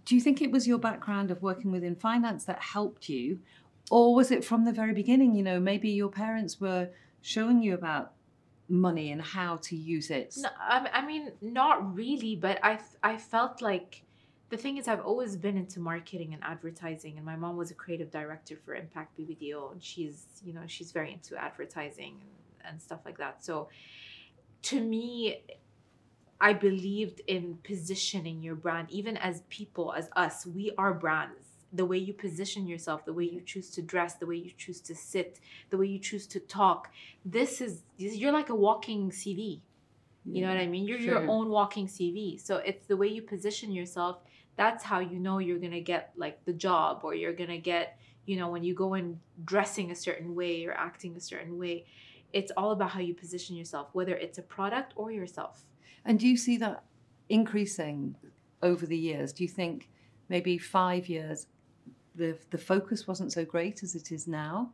do 0.05 0.15
you 0.15 0.21
think 0.21 0.41
it 0.41 0.51
was 0.51 0.67
your 0.67 0.77
background 0.77 1.29
of 1.29 1.41
working 1.41 1.71
within 1.71 1.95
finance 1.95 2.45
that 2.45 2.61
helped 2.61 3.09
you? 3.09 3.39
Or 3.91 4.15
was 4.15 4.31
it 4.31 4.43
from 4.43 4.65
the 4.65 4.71
very 4.71 4.93
beginning? 4.93 5.35
You 5.35 5.43
know, 5.43 5.59
maybe 5.59 5.89
your 5.89 6.09
parents 6.09 6.59
were 6.59 6.89
showing 7.21 7.61
you 7.61 7.73
about 7.73 8.13
money 8.69 9.11
and 9.11 9.21
how 9.21 9.57
to 9.57 9.75
use 9.75 10.09
it. 10.09 10.35
No, 10.37 10.49
I, 10.59 11.05
mean, 11.05 11.31
not 11.41 11.95
really, 11.95 12.35
but 12.35 12.59
I, 12.63 12.79
I 13.03 13.17
felt 13.17 13.61
like 13.61 14.03
the 14.49 14.57
thing 14.57 14.77
is, 14.77 14.87
I've 14.87 15.01
always 15.01 15.35
been 15.35 15.57
into 15.57 15.79
marketing 15.79 16.33
and 16.33 16.43
advertising, 16.43 17.17
and 17.17 17.25
my 17.25 17.35
mom 17.35 17.57
was 17.57 17.71
a 17.71 17.73
creative 17.73 18.11
director 18.11 18.55
for 18.55 18.75
Impact 18.75 19.17
BBDO, 19.17 19.71
and 19.71 19.83
she's, 19.83 20.25
you 20.45 20.53
know, 20.53 20.61
she's 20.67 20.91
very 20.91 21.11
into 21.11 21.35
advertising 21.35 22.19
and, 22.21 22.71
and 22.71 22.81
stuff 22.81 22.99
like 23.05 23.17
that. 23.17 23.43
So, 23.43 23.69
to 24.63 24.79
me, 24.79 25.43
I 26.39 26.53
believed 26.53 27.21
in 27.25 27.57
positioning 27.63 28.43
your 28.43 28.55
brand, 28.55 28.91
even 28.91 29.17
as 29.17 29.41
people, 29.49 29.93
as 29.93 30.09
us, 30.15 30.45
we 30.45 30.71
are 30.77 30.93
brands. 30.93 31.42
The 31.73 31.85
way 31.85 31.97
you 31.97 32.13
position 32.13 32.67
yourself, 32.67 33.03
the 33.03 33.13
way 33.13 33.25
you 33.25 33.41
choose 33.41 33.71
to 33.71 33.81
dress, 33.81 34.13
the 34.15 34.27
way 34.27 34.35
you 34.35 34.51
choose 34.55 34.79
to 34.81 34.93
sit, 34.93 35.39
the 35.71 35.77
way 35.77 35.87
you 35.87 35.99
choose 35.99 36.27
to 36.27 36.39
talk. 36.39 36.91
This 37.25 37.61
is 37.61 37.81
you're 37.97 38.31
like 38.31 38.49
a 38.49 38.55
walking 38.55 39.09
CV. 39.09 39.61
You 40.25 40.41
know 40.41 40.49
what 40.49 40.57
I 40.57 40.67
mean? 40.67 40.85
You're 40.85 40.99
your 40.99 41.27
own 41.27 41.49
walking 41.49 41.87
CV. 41.87 42.39
So 42.39 42.57
it's 42.57 42.85
the 42.85 42.95
way 42.95 43.07
you 43.07 43.21
position 43.21 43.71
yourself. 43.71 44.19
That's 44.55 44.83
how 44.83 44.99
you 44.99 45.19
know 45.19 45.39
you're 45.39 45.59
gonna 45.59 45.81
get 45.81 46.13
like 46.15 46.45
the 46.45 46.53
job, 46.53 47.01
or 47.03 47.13
you're 47.15 47.33
gonna 47.33 47.57
get, 47.57 47.97
you 48.25 48.37
know, 48.37 48.49
when 48.49 48.63
you 48.63 48.73
go 48.73 48.93
in 48.93 49.19
dressing 49.43 49.91
a 49.91 49.95
certain 49.95 50.33
way 50.35 50.65
or 50.65 50.73
acting 50.73 51.17
a 51.17 51.19
certain 51.19 51.57
way. 51.57 51.85
It's 52.31 52.51
all 52.55 52.71
about 52.71 52.91
how 52.91 52.99
you 52.99 53.13
position 53.13 53.55
yourself, 53.55 53.89
whether 53.93 54.15
it's 54.15 54.37
a 54.37 54.43
product 54.43 54.93
or 54.95 55.11
yourself. 55.11 55.65
And 56.05 56.19
do 56.19 56.27
you 56.27 56.37
see 56.37 56.57
that 56.57 56.83
increasing 57.29 58.15
over 58.61 58.85
the 58.85 58.97
years? 58.97 59.33
Do 59.33 59.43
you 59.43 59.49
think 59.49 59.89
maybe 60.29 60.57
five 60.57 61.09
years 61.09 61.47
the 62.15 62.37
the 62.51 62.57
focus 62.57 63.07
wasn't 63.07 63.31
so 63.31 63.45
great 63.45 63.83
as 63.83 63.95
it 63.95 64.11
is 64.11 64.27
now? 64.27 64.71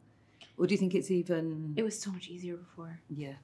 Or 0.57 0.67
do 0.67 0.73
you 0.73 0.77
think 0.77 0.93
it's 0.93 1.09
even 1.11 1.73
It 1.77 1.83
was 1.83 1.99
so 1.99 2.11
much 2.11 2.27
easier 2.27 2.57
before. 2.57 2.99
yeah. 3.09 3.35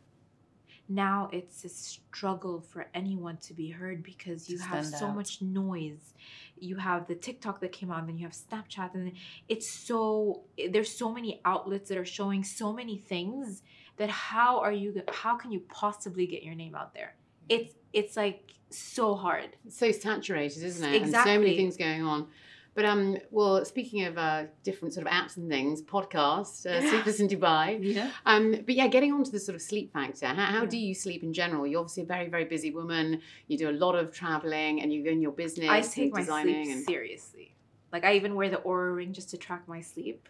now 0.88 1.30
it's 1.32 1.64
a 1.66 1.70
struggle 1.70 2.62
for 2.62 2.88
anyone 2.94 3.38
to 3.38 3.54
be 3.54 3.70
heard 3.70 4.04
because 4.04 4.50
you 4.50 4.60
have 4.60 4.86
so 4.86 5.08
out. 5.08 5.16
much 5.16 5.42
noise 5.42 6.14
you 6.60 6.76
have 6.76 7.08
the 7.08 7.16
tiktok 7.16 7.60
that 7.60 7.72
came 7.72 7.90
out 7.92 8.00
and 8.00 8.08
then 8.10 8.18
you 8.20 8.26
have 8.26 8.34
snapchat 8.34 8.94
and 8.94 9.12
it's 9.48 9.68
so 9.68 10.42
there's 10.70 10.92
so 10.96 11.12
many 11.12 11.42
outlets 11.44 11.90
that 11.90 11.98
are 11.98 12.06
showing 12.06 12.44
so 12.44 12.72
many 12.72 12.98
things 12.98 13.64
that 13.98 14.10
how 14.10 14.60
are 14.60 14.72
you 14.72 15.02
how 15.12 15.36
can 15.36 15.52
you 15.52 15.60
possibly 15.70 16.28
get 16.28 16.44
your 16.44 16.54
name 16.56 16.76
out 16.76 16.94
there 16.94 17.16
mm. 17.16 17.56
it's 17.56 17.74
it's 17.92 18.16
like 18.16 18.56
so 18.70 19.16
hard 19.16 19.50
It's 19.66 19.78
so 19.78 19.92
saturated, 19.92 20.64
isn't 20.64 20.94
it? 20.94 21.02
And 21.04 21.12
so 21.12 21.40
many 21.40 21.56
things 21.56 21.78
going 21.78 22.04
on. 22.04 22.28
But 22.76 22.84
um, 22.84 23.18
well, 23.32 23.64
speaking 23.64 24.04
of 24.04 24.18
uh, 24.18 24.44
different 24.64 24.94
sort 24.94 25.08
of 25.08 25.12
apps 25.14 25.38
and 25.38 25.50
things, 25.50 25.82
podcast, 25.82 26.66
uh, 26.66 26.82
Yeah. 26.84 26.90
Sleepless 26.90 27.20
in 27.22 27.28
Dubai. 27.30 27.80
Yeah. 27.82 28.12
Um, 28.26 28.52
but 28.66 28.76
yeah, 28.76 28.88
getting 28.88 29.14
on 29.14 29.24
to 29.24 29.32
the 29.32 29.40
sort 29.40 29.56
of 29.56 29.62
sleep 29.62 29.94
factor. 29.94 30.28
How, 30.28 30.46
how 30.58 30.64
Yeah. 30.64 30.70
do 30.76 30.78
you 30.78 30.94
sleep 30.94 31.24
in 31.24 31.32
general? 31.34 31.66
You're 31.66 31.80
obviously 31.80 32.04
a 32.04 32.06
very, 32.16 32.28
very 32.36 32.44
busy 32.46 32.72
woman. 32.72 33.22
You 33.48 33.58
do 33.58 33.70
a 33.70 33.78
lot 33.86 33.96
of 33.96 34.12
traveling, 34.14 34.82
and 34.82 34.92
you're 34.94 35.08
in 35.08 35.22
your 35.22 35.32
business. 35.32 35.70
I 35.70 35.82
take 35.82 36.12
my 36.14 36.24
sleep 36.24 36.68
and 36.74 36.84
seriously. 36.84 37.56
Like 37.94 38.04
I 38.04 38.16
even 38.16 38.36
wear 38.36 38.50
the 38.50 38.58
Oura 38.58 38.94
ring 38.94 39.14
just 39.14 39.30
to 39.30 39.38
track 39.38 39.64
my 39.70 39.80
sleep, 39.80 40.28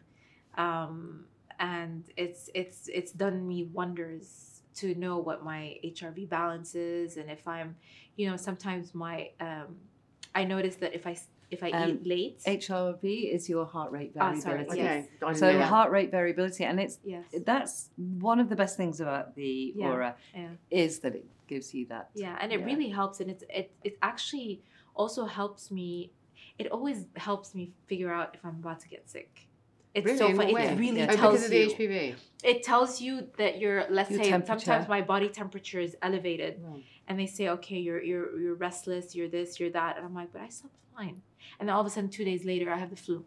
um, 0.56 1.26
and 1.60 2.04
it's 2.16 2.50
it's 2.54 2.90
it's 2.94 3.12
done 3.12 3.48
me 3.48 3.64
wonders 3.74 4.62
to 4.76 4.94
know 4.96 5.18
what 5.18 5.44
my 5.44 5.80
HRV 5.84 6.30
balance 6.30 6.76
is, 6.76 7.18
and 7.18 7.32
if 7.32 7.48
I'm, 7.48 7.76
you 8.18 8.30
know, 8.30 8.38
sometimes 8.38 8.94
my 8.94 9.30
um, 9.40 9.78
I 10.36 10.44
notice 10.44 10.76
that 10.76 10.94
if 10.94 11.08
I 11.08 11.18
if 11.52 11.64
I 11.64 11.70
Um, 11.72 11.90
eat 11.90 12.06
late, 12.08 12.40
HRV 12.46 13.32
is 13.34 13.48
your 13.50 13.66
heart 13.66 13.92
rate 13.92 14.14
Ah, 14.16 14.32
variability. 14.34 14.42
sorry, 14.42 14.66
Okay, 14.66 14.78
yes. 14.78 15.08
I 15.24 15.34
So 15.34 15.52
know 15.52 15.62
heart 15.62 15.92
rate 15.92 16.12
variability, 16.12 16.64
and 16.66 16.80
it's 16.80 17.00
yes, 17.04 17.26
that's 17.46 17.90
one 17.98 18.40
of 18.40 18.50
the 18.50 18.56
best 18.56 18.78
things 18.78 19.00
about 19.02 19.36
the 19.36 19.74
Yeah, 19.76 19.86
Oura 19.88 20.16
yeah. 20.34 20.50
is 20.72 21.00
that 21.00 21.16
it 21.16 21.26
gives 21.48 21.74
you 21.74 21.86
that. 21.88 22.10
Yeah, 22.16 22.38
and 22.42 22.52
it 22.52 22.60
Yeah. 22.60 22.66
really 22.66 22.90
helps, 22.90 23.20
and 23.20 23.30
it's 23.30 23.44
it 23.50 23.72
it 23.84 23.98
actually 24.02 24.62
also 24.96 25.26
helps 25.26 25.72
me. 25.72 26.12
It 26.58 26.68
always 26.72 27.06
helps 27.18 27.54
me 27.54 27.74
figure 27.86 28.12
out 28.12 28.34
if 28.36 28.44
I'm 28.46 28.56
about 28.60 28.80
to 28.82 28.88
get 28.88 29.10
sick. 29.10 29.45
It's 29.96 30.06
Really? 30.06 30.18
so 30.18 30.28
In 30.28 30.36
fun. 30.36 30.50
It 30.50 30.78
really 30.78 30.98
Yeah. 31.00 31.08
oh, 31.10 31.16
tells 31.16 31.32
because 31.40 31.46
of 31.46 31.52
the 31.52 31.60
you. 31.60 31.70
HPV. 31.70 32.16
It 32.44 32.64
tells 32.64 33.02
you 33.02 33.28
that 33.38 33.60
you're. 33.60 33.86
Let's 33.90 34.12
Your 34.12 34.20
say 34.24 34.30
sometimes 34.30 34.88
my 34.88 35.02
body 35.02 35.30
temperature 35.30 35.80
is 35.80 35.96
elevated, 36.02 36.62
and 37.08 37.20
they 37.20 37.26
say, 37.26 37.50
okay, 37.50 37.80
you're 37.80 38.04
you're 38.04 38.38
you're 38.40 38.56
restless, 38.56 39.16
you're 39.16 39.30
this, 39.30 39.60
you're 39.60 39.72
that, 39.72 39.96
and 39.98 40.06
I'm 40.06 40.14
like, 40.14 40.32
but 40.34 40.42
I 40.42 40.50
slept 40.50 40.76
fine. 40.96 41.22
And 41.60 41.68
then 41.70 41.74
all 41.76 41.82
of 41.82 41.88
a 41.88 41.90
sudden, 41.90 42.10
two 42.10 42.26
days 42.26 42.44
later, 42.46 42.72
I 42.72 42.78
have 42.78 42.90
the 42.90 42.96
flu. 42.98 43.26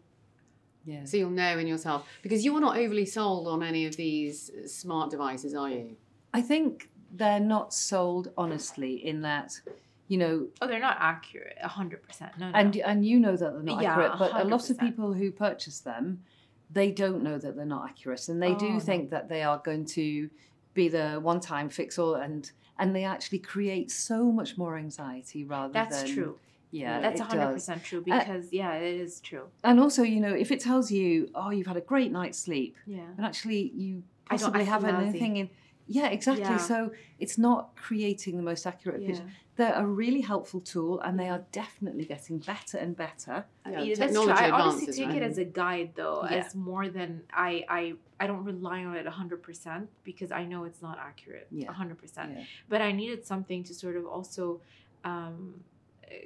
Yeah. 0.85 1.03
So 1.05 1.17
you'll 1.17 1.31
know 1.31 1.57
in 1.57 1.67
yourself 1.67 2.07
because 2.21 2.45
you're 2.45 2.59
not 2.61 2.77
overly 2.77 3.05
sold 3.05 3.47
on 3.47 3.61
any 3.63 3.85
of 3.85 3.95
these 3.97 4.49
uh, 4.51 4.67
smart 4.67 5.09
devices, 5.09 5.53
are 5.55 5.69
you? 5.69 5.97
I 6.33 6.41
think 6.41 6.89
they're 7.11 7.39
not 7.39 7.73
sold 7.73 8.31
honestly 8.37 9.05
in 9.05 9.21
that, 9.23 9.59
you 10.07 10.17
know, 10.17 10.47
Oh, 10.61 10.67
they're 10.67 10.79
not 10.79 10.97
accurate, 10.99 11.57
hundred 11.61 12.03
percent. 12.03 12.31
No, 12.39 12.51
no. 12.51 12.55
and 12.57 12.75
and 12.77 13.05
you 13.05 13.19
know 13.19 13.35
that 13.35 13.53
they're 13.53 13.63
not 13.63 13.81
Yeah, 13.81 13.91
accurate, 13.91 14.19
but 14.19 14.39
a 14.39 14.45
lot 14.45 14.69
of 14.69 14.77
people 14.79 15.13
who 15.13 15.31
purchase 15.31 15.79
them, 15.79 16.23
they 16.69 16.91
don't 16.91 17.23
know 17.23 17.37
that 17.37 17.55
they're 17.55 17.65
not 17.65 17.89
accurate, 17.89 18.27
and 18.29 18.41
they 18.41 18.53
Oh, 18.53 18.59
do 18.59 18.69
no. 18.73 18.79
think 18.79 19.09
that 19.09 19.29
they 19.29 19.43
are 19.43 19.57
going 19.63 19.85
to 19.85 20.29
be 20.73 20.87
the 20.87 21.19
one-time 21.21 21.69
fix-all, 21.69 22.15
and 22.15 22.51
and 22.77 22.95
they 22.95 23.03
actually 23.03 23.39
create 23.39 23.91
so 23.91 24.31
much 24.31 24.57
more 24.57 24.77
anxiety 24.77 25.43
rather 25.43 25.73
that's 25.73 26.03
than 26.03 26.13
true. 26.13 26.39
Yeah, 26.71 26.99
that's 27.01 27.19
it 27.19 27.23
hundred 27.23 27.45
does. 27.45 27.53
percent 27.55 27.83
true 27.83 27.99
uh, 27.99 28.03
because 28.19 28.53
yeah, 28.53 28.73
it 28.75 28.99
is 29.01 29.19
true. 29.19 29.45
And 29.63 29.79
also, 29.79 30.03
you 30.03 30.19
know, 30.21 30.33
if 30.33 30.51
it 30.51 30.59
tells 30.59 30.91
you, 30.91 31.29
oh, 31.35 31.49
you've 31.49 31.65
had 31.67 31.77
a 31.77 31.81
great 31.81 32.11
night's 32.11 32.37
sleep, 32.37 32.77
Yeah. 32.85 33.01
and 33.17 33.25
actually 33.25 33.71
you 33.75 34.03
I 34.29 34.35
don't- 34.37 34.55
I 34.55 34.59
possibly 34.59 34.65
haven't 34.65 34.95
anything 34.95 35.37
in. 35.37 35.49
Yeah, 35.91 36.07
exactly. 36.09 36.43
Yeah. 36.43 36.57
So 36.57 36.91
it's 37.17 37.37
not 37.39 37.75
creating 37.75 38.37
the 38.37 38.43
most 38.43 38.67
accurate 38.67 39.01
Yeah. 39.01 39.07
picture. 39.07 39.29
They're 39.55 39.73
a 39.73 39.85
really 39.85 40.21
helpful 40.21 40.61
tool, 40.61 41.01
and 41.01 41.19
they 41.19 41.27
are 41.27 41.43
definitely 41.51 42.05
getting 42.05 42.37
better 42.37 42.77
and 42.77 42.95
better. 42.95 43.45
I 43.65 43.71
Yeah, 43.71 43.77
mean, 43.79 43.87
that's 43.89 43.97
true. 43.99 44.07
technology 44.07 44.43
I 44.45 44.49
honestly 44.51 44.93
take 44.93 45.07
right? 45.07 45.15
it 45.17 45.23
as 45.23 45.37
a 45.39 45.43
guide, 45.45 45.91
though, 45.95 46.23
Yeah. 46.23 46.45
as 46.45 46.55
more 46.55 46.87
than 46.89 47.23
I, 47.33 47.65
I, 47.67 47.93
I 48.21 48.27
don't 48.27 48.45
rely 48.45 48.85
on 48.85 48.95
it 48.95 49.05
hundred 49.07 49.41
percent 49.41 49.89
because 50.03 50.31
I 50.31 50.45
know 50.45 50.63
it's 50.63 50.81
not 50.81 50.97
accurate, 50.99 51.47
Yeah. 51.51 51.71
hundred 51.73 51.97
percent. 51.97 52.29
Yeah. 52.37 52.43
But 52.69 52.81
I 52.81 52.91
needed 52.91 53.25
something 53.25 53.63
to 53.65 53.73
sort 53.73 53.97
of 53.97 54.05
also, 54.05 54.61
um, 55.03 55.63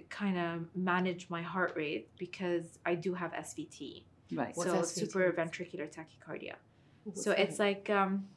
kind 0.10 0.38
of 0.38 0.54
manage 0.76 1.30
my 1.30 1.42
heart 1.42 1.74
rate 1.76 2.10
because 2.18 2.80
I 2.86 2.96
do 2.96 3.14
have 3.14 3.32
SVT, 3.34 4.04
Right. 4.32 4.56
What's 4.56 4.72
so 4.72 4.80
SVT? 4.80 5.12
supraventricular 5.12 5.88
tachycardia. 5.94 6.56
What's 7.04 7.24
so 7.24 7.32
that? 7.32 7.40
it's 7.40 7.60
like 7.60 7.90
um, 7.90 8.28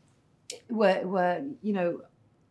Where, 0.69 1.07
where 1.07 1.45
you 1.63 1.73
know, 1.73 2.01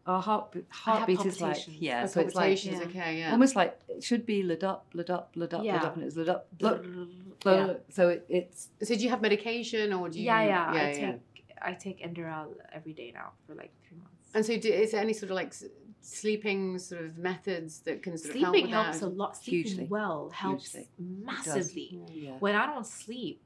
our 0.05 0.21
heart 0.21 0.55
heartbeat 0.69 1.25
is 1.25 1.41
like 1.41 1.57
yeah, 1.67 2.05
so 2.05 2.19
it's 2.21 2.35
like 2.35 2.43
palpitations, 2.43 2.79
yeah. 2.79 2.85
okay, 2.87 3.19
yeah. 3.19 3.31
almost 3.31 3.55
like 3.55 3.79
it 3.87 4.03
should 4.03 4.25
be 4.25 4.43
lit 4.43 4.63
up, 4.63 4.87
lit 4.93 5.09
up, 5.09 5.31
lit 5.35 5.53
up, 5.53 5.61
lit 5.61 5.65
Yeah. 5.65 5.83
up, 5.83 5.95
and 5.95 6.03
it's 6.03 6.15
lit 6.15 6.29
up, 6.29 6.47
yeah, 6.61 7.73
so 7.89 8.09
it, 8.09 8.25
it's 8.29 8.69
So 8.83 8.95
do 8.95 9.03
you 9.03 9.09
have 9.09 9.21
medication 9.21 9.93
or 9.93 10.09
do 10.09 10.19
you? 10.19 10.25
yeah, 10.25 10.43
yeah. 10.43 10.71
I 10.71 10.93
take 10.93 11.21
I 11.61 11.73
take 11.73 12.01
Inderal 12.01 12.53
every 12.73 12.93
day 12.93 13.11
now 13.13 13.31
for 13.47 13.55
like 13.55 13.71
three 13.87 13.97
months. 13.97 14.11
And 14.35 14.45
so, 14.45 14.57
do, 14.57 14.69
is 14.71 14.91
there 14.91 15.01
any 15.01 15.13
sort 15.13 15.31
of 15.31 15.35
like 15.35 15.53
sleeping 16.01 16.77
sort 16.77 17.05
of 17.05 17.17
methods 17.17 17.79
that 17.79 18.03
can 18.03 18.17
sort 18.17 18.35
of 18.35 18.41
help 18.41 18.53
Sleeping 18.53 18.71
with 18.71 18.83
helps 18.83 18.99
that? 18.99 19.05
a 19.07 19.09
lot. 19.09 19.37
Sleeping 19.37 19.63
Hugely. 19.71 19.87
well 19.89 20.29
helps 20.33 20.73
Hugely. 20.73 20.89
massively. 20.99 21.99
yeah. 22.13 22.31
When 22.39 22.55
I 22.55 22.65
don't 22.67 22.85
sleep 22.85 23.41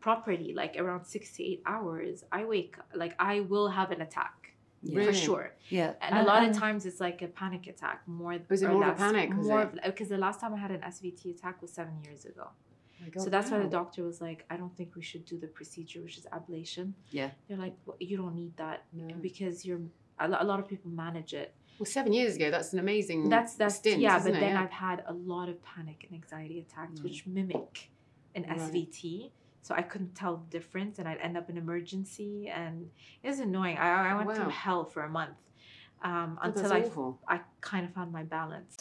properly, 0.00 0.52
like 0.54 0.76
around 0.78 1.04
six 1.04 1.32
to 1.36 1.44
eight 1.44 1.62
hours, 1.66 2.24
I 2.32 2.44
wake 2.44 2.76
like 2.94 3.14
I 3.18 3.40
will 3.40 3.68
have 3.68 3.90
an 3.90 4.00
attack. 4.02 4.34
Yeah. 4.80 5.06
for 5.06 5.12
sure. 5.12 5.52
Yeah. 5.70 5.94
And 6.00 6.16
a 6.18 6.22
lot 6.22 6.48
of 6.48 6.56
times 6.56 6.86
it's 6.86 7.00
like 7.00 7.20
a 7.22 7.26
panic 7.26 7.66
attack 7.66 8.02
more. 8.06 8.38
Was 8.48 8.62
it 8.62 8.66
or 8.66 8.74
more 8.74 8.84
of 8.84 8.90
a 8.90 8.94
panic, 8.94 9.30
More 9.34 9.72
because 9.84 10.08
the 10.08 10.18
last 10.18 10.38
time 10.40 10.54
I 10.54 10.58
had 10.58 10.70
an 10.70 10.82
SVT 10.82 11.36
attack 11.36 11.60
was 11.60 11.72
seven 11.72 11.94
years 12.04 12.24
ago. 12.26 12.46
Oh 13.16 13.20
so 13.24 13.28
that's 13.28 13.50
why 13.50 13.58
the 13.58 13.68
doctor 13.68 14.04
was 14.04 14.20
like, 14.20 14.44
I 14.50 14.56
don't 14.56 14.76
think 14.76 14.94
we 14.94 15.02
should 15.02 15.24
do 15.24 15.36
the 15.36 15.48
procedure, 15.48 16.00
which 16.02 16.16
is 16.18 16.26
ablation. 16.32 16.92
Yeah. 17.10 17.30
They're 17.48 17.58
like, 17.58 17.74
well, 17.86 17.96
you 17.98 18.16
don't 18.16 18.36
need 18.36 18.56
that 18.56 18.84
No. 18.92 19.14
because 19.20 19.64
you're. 19.66 19.80
A 20.20 20.28
lo- 20.28 20.38
a 20.40 20.44
lot 20.44 20.58
of 20.60 20.68
people 20.68 20.90
manage 20.90 21.32
it. 21.34 21.54
Well, 21.78 21.86
seven 21.86 22.12
years 22.12 22.34
ago, 22.36 22.50
that's 22.50 22.72
an 22.72 22.78
amazing 22.80 23.28
That's 23.28 23.54
that's 23.54 23.76
stint, 23.76 24.00
yeah. 24.00 24.18
But 24.18 24.30
it? 24.30 24.40
then 24.40 24.52
Yeah. 24.54 24.62
I've 24.62 24.70
had 24.70 25.02
a 25.06 25.12
lot 25.12 25.48
of 25.48 25.62
panic 25.62 26.06
and 26.08 26.14
anxiety 26.20 26.58
attacks, 26.60 26.98
Mm. 27.00 27.04
which 27.04 27.24
mimic 27.26 27.90
an 28.36 28.42
Right. 28.48 28.58
SVT. 28.60 29.30
So 29.62 29.74
I 29.74 29.82
couldn't 29.82 30.14
tell 30.14 30.36
the 30.38 30.46
difference, 30.50 30.98
and 30.98 31.06
I'd 31.08 31.18
end 31.18 31.36
up 31.36 31.50
in 31.50 31.56
emergency, 31.58 32.48
and 32.48 32.86
it 33.22 33.28
was 33.28 33.40
annoying. 33.40 33.76
I, 33.76 34.10
I 34.12 34.14
went 34.14 34.28
Wow. 34.28 34.34
through 34.34 34.48
hell 34.50 34.84
for 34.84 35.02
a 35.02 35.08
month 35.10 35.36
um, 36.02 36.38
until 36.42 36.72
I 36.72 36.80
awful. 36.80 37.20
I 37.28 37.40
kind 37.60 37.84
of 37.86 37.92
found 37.92 38.12
my 38.12 38.22
balance. 38.22 38.76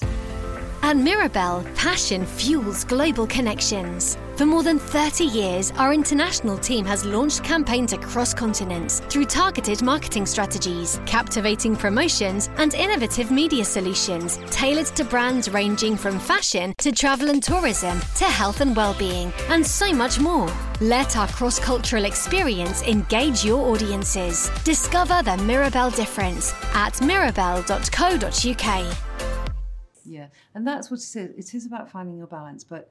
At 0.88 0.96
Mirabelle, 0.96 1.65
passion 1.75 2.25
fuels 2.25 2.86
global 2.86 3.27
connections. 3.27 4.17
For 4.38 4.46
more 4.46 4.63
than 4.63 4.79
30 4.79 5.25
years, 5.25 5.72
our 5.72 5.94
international 5.94 6.58
team 6.58 6.86
has 6.86 7.03
launched 7.03 7.44
campaigns 7.44 7.91
across 7.91 8.34
continents 8.34 9.01
through 9.10 9.25
targeted 9.25 9.82
marketing 9.82 10.25
strategies, 10.25 11.01
captivating 11.06 11.75
promotions, 11.75 12.50
and 12.56 12.74
innovative 12.74 13.32
media 13.32 13.65
solutions 13.65 14.39
tailored 14.50 14.86
to 14.96 15.03
brands 15.03 15.50
ranging 15.50 15.98
from 15.98 16.20
fashion 16.20 16.74
to 16.77 16.94
travel 16.94 17.32
and 17.32 17.44
tourism 17.44 18.00
to 18.15 18.24
health 18.24 18.62
and 18.62 18.74
well-being, 18.74 19.34
and 19.50 19.67
so 19.67 19.91
much 19.91 20.22
more. 20.22 20.50
Let 20.79 21.17
our 21.17 21.27
cross-cultural 21.27 22.06
experience 22.06 22.82
engage 22.84 23.44
your 23.44 23.74
audiences. 23.74 24.50
Discover 24.63 25.24
the 25.24 25.36
Mirabelle 25.44 25.91
difference 25.91 26.53
at 26.74 27.01
mirabel.co.uk. 27.01 28.98
Yeah, 30.07 30.27
and 30.55 30.65
that's 30.65 30.89
what 30.89 30.99
it 30.99 31.03
is. 31.03 31.15
It 31.15 31.55
is 31.55 31.65
about 31.65 31.89
finding 31.89 32.17
your 32.17 32.27
balance, 32.27 32.63
but 32.63 32.89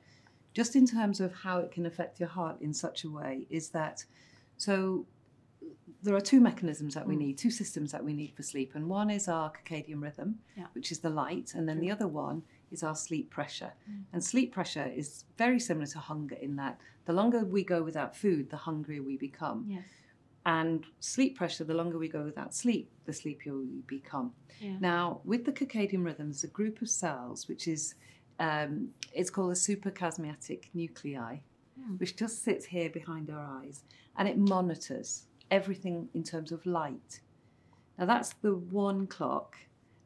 just 0.54 0.76
in 0.76 0.86
terms 0.86 1.20
of 1.20 1.32
how 1.34 1.58
it 1.58 1.70
can 1.70 1.86
affect 1.86 2.18
your 2.20 2.28
heart 2.28 2.56
in 2.60 2.72
such 2.72 3.04
a 3.04 3.10
way 3.10 3.46
is 3.50 3.70
that 3.70 4.04
so 4.56 5.04
there 6.02 6.14
are 6.14 6.20
two 6.20 6.40
mechanisms 6.40 6.94
that 6.94 7.06
we 7.06 7.14
Mm. 7.14 7.18
need, 7.18 7.38
two 7.38 7.50
systems 7.50 7.90
that 7.92 8.04
we 8.04 8.12
need 8.12 8.32
for 8.34 8.42
sleep, 8.42 8.74
and 8.74 8.88
one 8.88 9.10
is 9.10 9.28
our 9.28 9.50
circadian 9.52 10.00
rhythm, 10.02 10.38
Yeah. 10.56 10.66
which 10.72 10.92
is 10.92 11.00
the 11.00 11.10
light, 11.10 11.54
and 11.54 11.68
then 11.68 11.80
the 11.80 11.90
other 11.90 12.06
one 12.08 12.42
is 12.70 12.82
our 12.82 12.94
sleep 12.94 13.28
pressure. 13.30 13.72
Mm. 13.90 14.04
And 14.12 14.24
sleep 14.24 14.52
pressure 14.52 14.86
is 14.86 15.24
very 15.36 15.58
similar 15.58 15.86
to 15.86 15.98
hunger 15.98 16.36
in 16.36 16.56
that 16.56 16.80
the 17.06 17.12
longer 17.12 17.44
we 17.44 17.64
go 17.64 17.82
without 17.82 18.14
food, 18.16 18.50
the 18.50 18.56
hungrier 18.58 19.02
we 19.02 19.16
become. 19.16 19.64
Yes. 19.68 19.84
And 20.46 20.84
sleep 21.00 21.36
pressure, 21.36 21.64
the 21.64 21.74
longer 21.74 21.98
we 21.98 22.08
go 22.08 22.22
without 22.22 22.54
sleep, 22.54 22.88
the 23.04 23.12
sleepier 23.12 23.54
we 23.56 23.82
become. 23.86 24.32
Yeah. 24.60 24.76
Now, 24.80 25.20
with 25.24 25.44
the 25.44 25.52
circadian 25.52 26.04
rhythm, 26.04 26.28
there's 26.28 26.44
a 26.44 26.48
group 26.48 26.80
of 26.80 26.88
cells 26.88 27.48
which 27.48 27.66
is 27.68 27.96
um, 28.38 28.90
it's 29.12 29.28
called 29.30 29.50
the 29.50 29.54
suprachiasmatic 29.54 30.66
nuclei, 30.72 31.38
Hmm. 31.78 31.96
which 31.96 32.16
just 32.16 32.42
sits 32.42 32.64
here 32.64 32.88
behind 32.88 33.28
our 33.30 33.44
eyes, 33.60 33.82
and 34.16 34.26
it 34.28 34.38
monitors 34.38 35.26
everything 35.50 36.08
in 36.14 36.22
terms 36.22 36.50
of 36.52 36.64
light. 36.64 37.20
Now, 37.98 38.06
that's 38.06 38.32
the 38.34 38.54
one 38.54 39.06
clock 39.06 39.56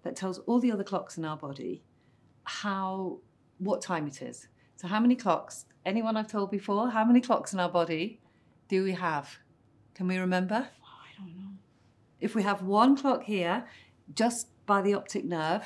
that 0.02 0.16
tells 0.16 0.38
all 0.40 0.58
the 0.58 0.72
other 0.72 0.82
clocks 0.84 1.16
in 1.18 1.24
our 1.24 1.36
body 1.36 1.82
how 2.44 3.18
what 3.58 3.82
time 3.82 4.06
it 4.08 4.22
is. 4.22 4.48
So, 4.76 4.88
how 4.88 5.00
many 5.00 5.14
clocks? 5.14 5.66
Anyone 5.86 6.16
I've 6.16 6.26
told 6.28 6.50
before? 6.50 6.90
How 6.90 7.04
many 7.04 7.20
clocks 7.20 7.52
in 7.52 7.60
our 7.60 7.68
body 7.68 8.20
do 8.68 8.82
we 8.84 8.92
have? 8.92 9.38
Can 10.00 10.08
we 10.08 10.16
remember? 10.16 10.66
Oh, 10.66 10.86
I 11.04 11.22
don't 11.22 11.36
know. 11.36 11.50
If 12.22 12.34
we 12.34 12.42
have 12.42 12.62
one 12.62 12.96
clock 12.96 13.24
here, 13.24 13.66
just 14.14 14.46
by 14.64 14.80
the 14.80 14.94
optic 14.94 15.26
nerve, 15.26 15.62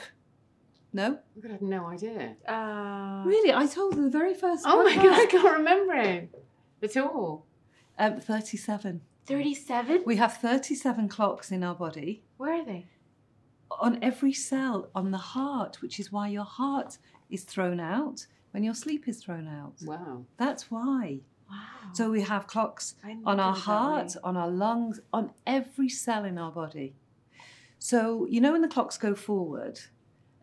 no? 0.93 1.21
I 1.45 1.53
had 1.53 1.62
no 1.62 1.87
idea. 1.87 2.35
Uh, 2.45 3.23
Really, 3.25 3.53
I 3.53 3.64
told 3.69 3.95
you 3.95 4.03
the 4.03 4.11
very 4.11 4.35
first. 4.35 4.64
Oh 4.66 4.83
my 4.83 4.92
god, 4.97 5.07
I 5.20 5.27
can't 5.27 5.57
remember 5.59 5.94
it 5.94 6.35
at 6.83 6.97
all. 6.97 7.47
Um, 7.97 8.18
Thirty-seven. 8.20 9.03
37? 9.27 10.03
We 10.05 10.16
have 10.16 10.37
thirty-seven 10.38 11.09
clocks 11.11 11.53
in 11.53 11.62
our 11.62 11.77
body 11.77 12.25
Where 12.37 12.55
are 12.55 12.64
they? 12.64 12.87
on 13.70 14.01
every 14.03 14.33
cell 14.33 14.88
on 14.97 15.12
the 15.12 15.18
heart, 15.35 15.81
which 15.81 16.01
is 16.01 16.11
why 16.11 16.27
your 16.27 16.42
heart 16.44 16.99
is 17.31 17.44
thrown 17.44 17.79
out 17.79 18.27
when 18.51 18.64
your 18.64 18.75
sleep 18.75 19.07
is 19.07 19.23
thrown 19.23 19.47
out. 19.47 19.75
Wow. 19.85 20.25
That's 20.38 20.73
why. 20.73 21.20
Wow. 21.55 21.93
So 21.93 22.11
we 22.11 22.23
have 22.23 22.47
clocks 22.47 22.97
on 23.25 23.38
our 23.40 23.55
heart, 23.55 24.17
on 24.25 24.37
our 24.37 24.51
lungs, 24.51 25.01
on 25.12 25.33
every 25.47 25.88
cell 25.88 26.25
in 26.25 26.38
our 26.38 26.51
body. 26.51 26.95
So 27.79 28.27
you 28.29 28.40
know 28.40 28.53
when 28.53 28.62
the 28.62 28.69
clocks 28.69 28.97
go 28.99 29.14
forward, 29.14 29.79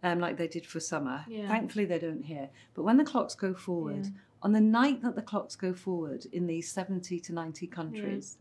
um, 0.03 0.19
like 0.19 0.37
they 0.37 0.47
did 0.47 0.65
for 0.65 0.79
summer. 0.79 1.25
Yeah. 1.27 1.47
Thankfully 1.47 1.85
they 1.85 1.99
don't 1.99 2.23
here. 2.23 2.49
But 2.73 2.83
when 2.83 2.97
the 2.97 3.03
clocks 3.03 3.35
go 3.35 3.53
forward, 3.53 4.05
Yeah. 4.05 4.11
on 4.43 4.51
the 4.53 4.61
night 4.61 5.01
that 5.03 5.15
the 5.15 5.21
clocks 5.21 5.55
go 5.55 5.73
forward 5.73 6.25
in 6.31 6.47
these 6.47 6.71
seventy 6.71 7.19
to 7.19 7.33
ninety 7.33 7.67
countries, 7.67 8.37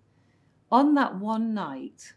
on 0.71 0.95
that 0.95 1.17
one 1.19 1.53
night, 1.55 2.15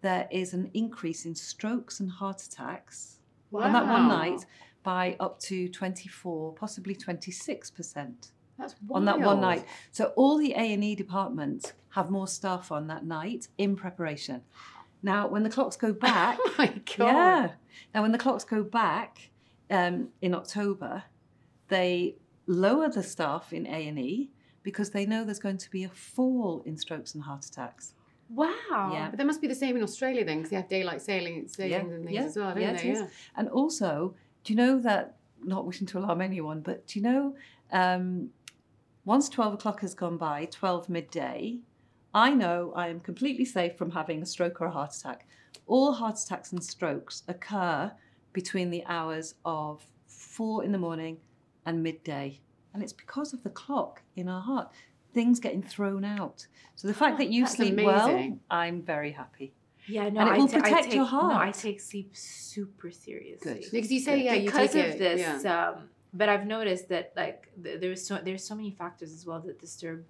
there 0.00 0.26
is 0.30 0.52
an 0.54 0.70
increase 0.74 1.24
in 1.24 1.34
strokes 1.34 2.00
and 2.00 2.10
heart 2.10 2.42
attacks 2.42 3.18
on 3.54 3.72
that 3.72 3.86
one 3.86 4.08
night 4.08 4.46
by 4.82 5.16
up 5.20 5.38
to 5.38 5.68
twenty 5.68 6.08
four, 6.08 6.52
possibly 6.54 6.94
twenty 6.94 7.30
six 7.30 7.70
percent 7.70 8.18
That's 8.20 8.32
on 8.90 9.04
that 9.06 9.20
one 9.20 9.40
night. 9.40 9.64
So 9.90 10.06
all 10.16 10.38
the 10.38 10.52
A 10.52 10.72
and 10.72 10.84
E 10.84 10.94
departments 10.94 11.72
have 11.90 12.10
more 12.10 12.26
staff 12.28 12.72
on 12.72 12.86
that 12.88 13.04
night 13.04 13.48
in 13.58 13.76
preparation. 13.76 14.42
Now, 15.02 15.26
when 15.26 15.42
the 15.42 15.50
clocks 15.50 15.76
go 15.76 15.92
back, 16.08 16.38
Oh 16.40 16.54
my 16.58 16.66
god. 16.96 16.98
yeah. 16.98 17.48
Now, 17.94 18.02
when 18.02 18.12
the 18.12 18.18
clocks 18.18 18.44
go 18.44 18.62
back 18.62 19.30
um, 19.70 20.08
in 20.20 20.34
October, 20.34 21.02
they 21.68 22.16
lower 22.46 22.88
the 22.88 23.02
staff 23.02 23.52
in 23.52 23.66
A 23.66 23.88
and 23.88 23.98
E 23.98 24.30
because 24.62 24.90
they 24.90 25.06
know 25.06 25.24
there's 25.24 25.38
going 25.40 25.58
to 25.58 25.70
be 25.70 25.84
a 25.84 25.88
fall 25.88 26.62
in 26.64 26.76
strokes 26.76 27.14
and 27.14 27.24
heart 27.24 27.44
attacks. 27.44 27.94
Wow. 28.28 28.90
Yeah. 28.92 29.08
But 29.10 29.18
they 29.18 29.24
must 29.24 29.40
be 29.42 29.48
the 29.48 29.54
same 29.54 29.76
in 29.76 29.82
Australia 29.82 30.24
then, 30.24 30.38
because 30.38 30.50
they 30.50 30.56
have 30.56 30.68
daylight 30.68 31.02
sailing, 31.02 31.48
Yeah, 31.58 31.78
and 31.80 32.04
things 32.04 32.14
yeah, 32.14 32.22
as 32.24 32.36
well, 32.36 32.50
don't 32.54 32.62
yeah, 32.62 32.72
they? 32.74 32.90
is. 32.90 33.02
And 33.36 33.48
also, 33.48 34.14
do 34.44 34.52
you 34.52 34.56
know 34.56 34.78
that? 34.80 35.16
Not 35.44 35.66
wishing 35.66 35.88
to 35.88 35.98
alarm 35.98 36.20
anyone, 36.20 36.60
but 36.60 36.86
do 36.86 37.00
you 37.00 37.04
know? 37.04 37.34
Um, 37.72 38.30
once 39.04 39.28
twelve 39.28 39.54
o'clock 39.54 39.80
has 39.80 39.94
gone 39.94 40.16
by, 40.16 40.44
twelve 40.46 40.88
midday, 40.88 41.58
I 42.14 42.30
know 42.30 42.72
I 42.76 42.88
am 42.88 43.00
completely 43.00 43.44
safe 43.44 43.76
from 43.76 43.90
having 43.92 44.22
a 44.22 44.26
stroke 44.26 44.60
or 44.60 44.66
a 44.66 44.70
heart 44.70 44.94
attack. 44.94 45.26
All 45.66 45.92
heart 45.92 46.18
attacks 46.18 46.52
and 46.52 46.62
strokes 46.62 47.22
occur 47.28 47.92
between 48.32 48.70
the 48.70 48.84
hours 48.86 49.34
of 49.44 49.84
four 50.06 50.64
in 50.64 50.72
the 50.72 50.78
morning 50.78 51.18
and 51.66 51.82
midday, 51.82 52.40
and 52.74 52.82
it's 52.82 52.92
because 52.92 53.32
of 53.32 53.42
the 53.42 53.50
clock 53.50 54.02
in 54.16 54.28
our 54.28 54.42
heart. 54.42 54.70
Things 55.14 55.40
getting 55.40 55.62
thrown 55.62 56.04
out. 56.06 56.46
So 56.74 56.88
the 56.88 56.94
fact 56.94 57.14
Oh, 57.14 57.18
that 57.18 57.28
you 57.30 57.42
that's 57.44 57.56
sleep 57.56 57.76
well. 57.76 58.38
I'm 58.50 58.80
very 58.82 59.12
happy. 59.12 59.52
Yeah, 59.86 60.08
no, 60.08 60.20
And 60.20 60.28
it 60.28 60.32
I 60.32 60.38
will 60.38 60.48
ta- 60.48 60.56
I 60.58 60.60
protect 60.60 60.84
take, 60.84 60.94
your 60.94 61.04
No, 61.10 61.36
I 61.36 61.50
take 61.50 61.80
sleep 61.80 62.16
super 62.16 62.90
seriously. 62.90 63.54
Good. 63.60 63.64
Because 63.70 63.92
you 63.92 64.00
say, 64.00 64.22
yeah, 64.24 64.34
you 64.34 64.46
because 64.46 64.72
take 64.72 64.84
of 64.86 64.90
it, 64.92 64.98
this, 64.98 65.44
yeah. 65.44 65.68
um, 65.68 65.88
but 66.12 66.28
I've 66.28 66.46
noticed 66.46 66.88
that 66.88 67.12
like 67.16 67.48
th- 67.62 67.80
there's 67.80 68.06
so 68.06 68.18
there's 68.22 68.44
so 68.44 68.54
many 68.54 68.70
factors 68.70 69.12
as 69.12 69.26
well 69.26 69.40
that 69.40 69.58
disturb 69.58 70.04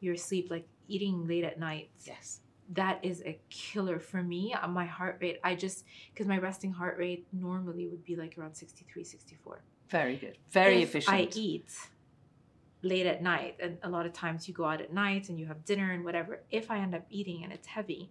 your 0.00 0.16
sleep, 0.16 0.50
like 0.50 0.66
eating 0.86 1.26
late 1.26 1.44
at 1.44 1.58
night. 1.58 1.90
Yes. 2.04 2.40
That 2.70 2.98
is 3.02 3.22
a 3.24 3.38
killer 3.48 3.98
for 3.98 4.22
me. 4.22 4.54
Uh, 4.54 4.68
My 4.68 4.84
heart 4.84 5.18
rate, 5.20 5.40
I 5.42 5.54
just 5.54 5.84
because 6.12 6.26
my 6.26 6.38
resting 6.38 6.72
heart 6.72 6.98
rate 6.98 7.26
normally 7.32 7.88
would 7.88 8.04
be 8.04 8.14
like 8.14 8.36
around 8.38 8.54
63, 8.54 9.02
64. 9.04 9.62
Very 9.88 10.16
good. 10.16 10.36
Very 10.50 10.82
if 10.82 10.90
efficient. 10.90 11.16
I 11.16 11.28
eat 11.34 11.72
late 12.82 13.06
at 13.06 13.22
night, 13.22 13.56
and 13.60 13.78
a 13.82 13.88
lot 13.88 14.06
of 14.06 14.12
times 14.12 14.46
you 14.46 14.54
go 14.54 14.64
out 14.66 14.80
at 14.80 14.92
night 14.92 15.28
and 15.30 15.40
you 15.40 15.46
have 15.46 15.64
dinner 15.64 15.92
and 15.92 16.04
whatever. 16.04 16.42
If 16.50 16.70
I 16.70 16.78
end 16.78 16.94
up 16.94 17.06
eating 17.10 17.42
and 17.42 17.52
it's 17.52 17.66
heavy, 17.66 18.10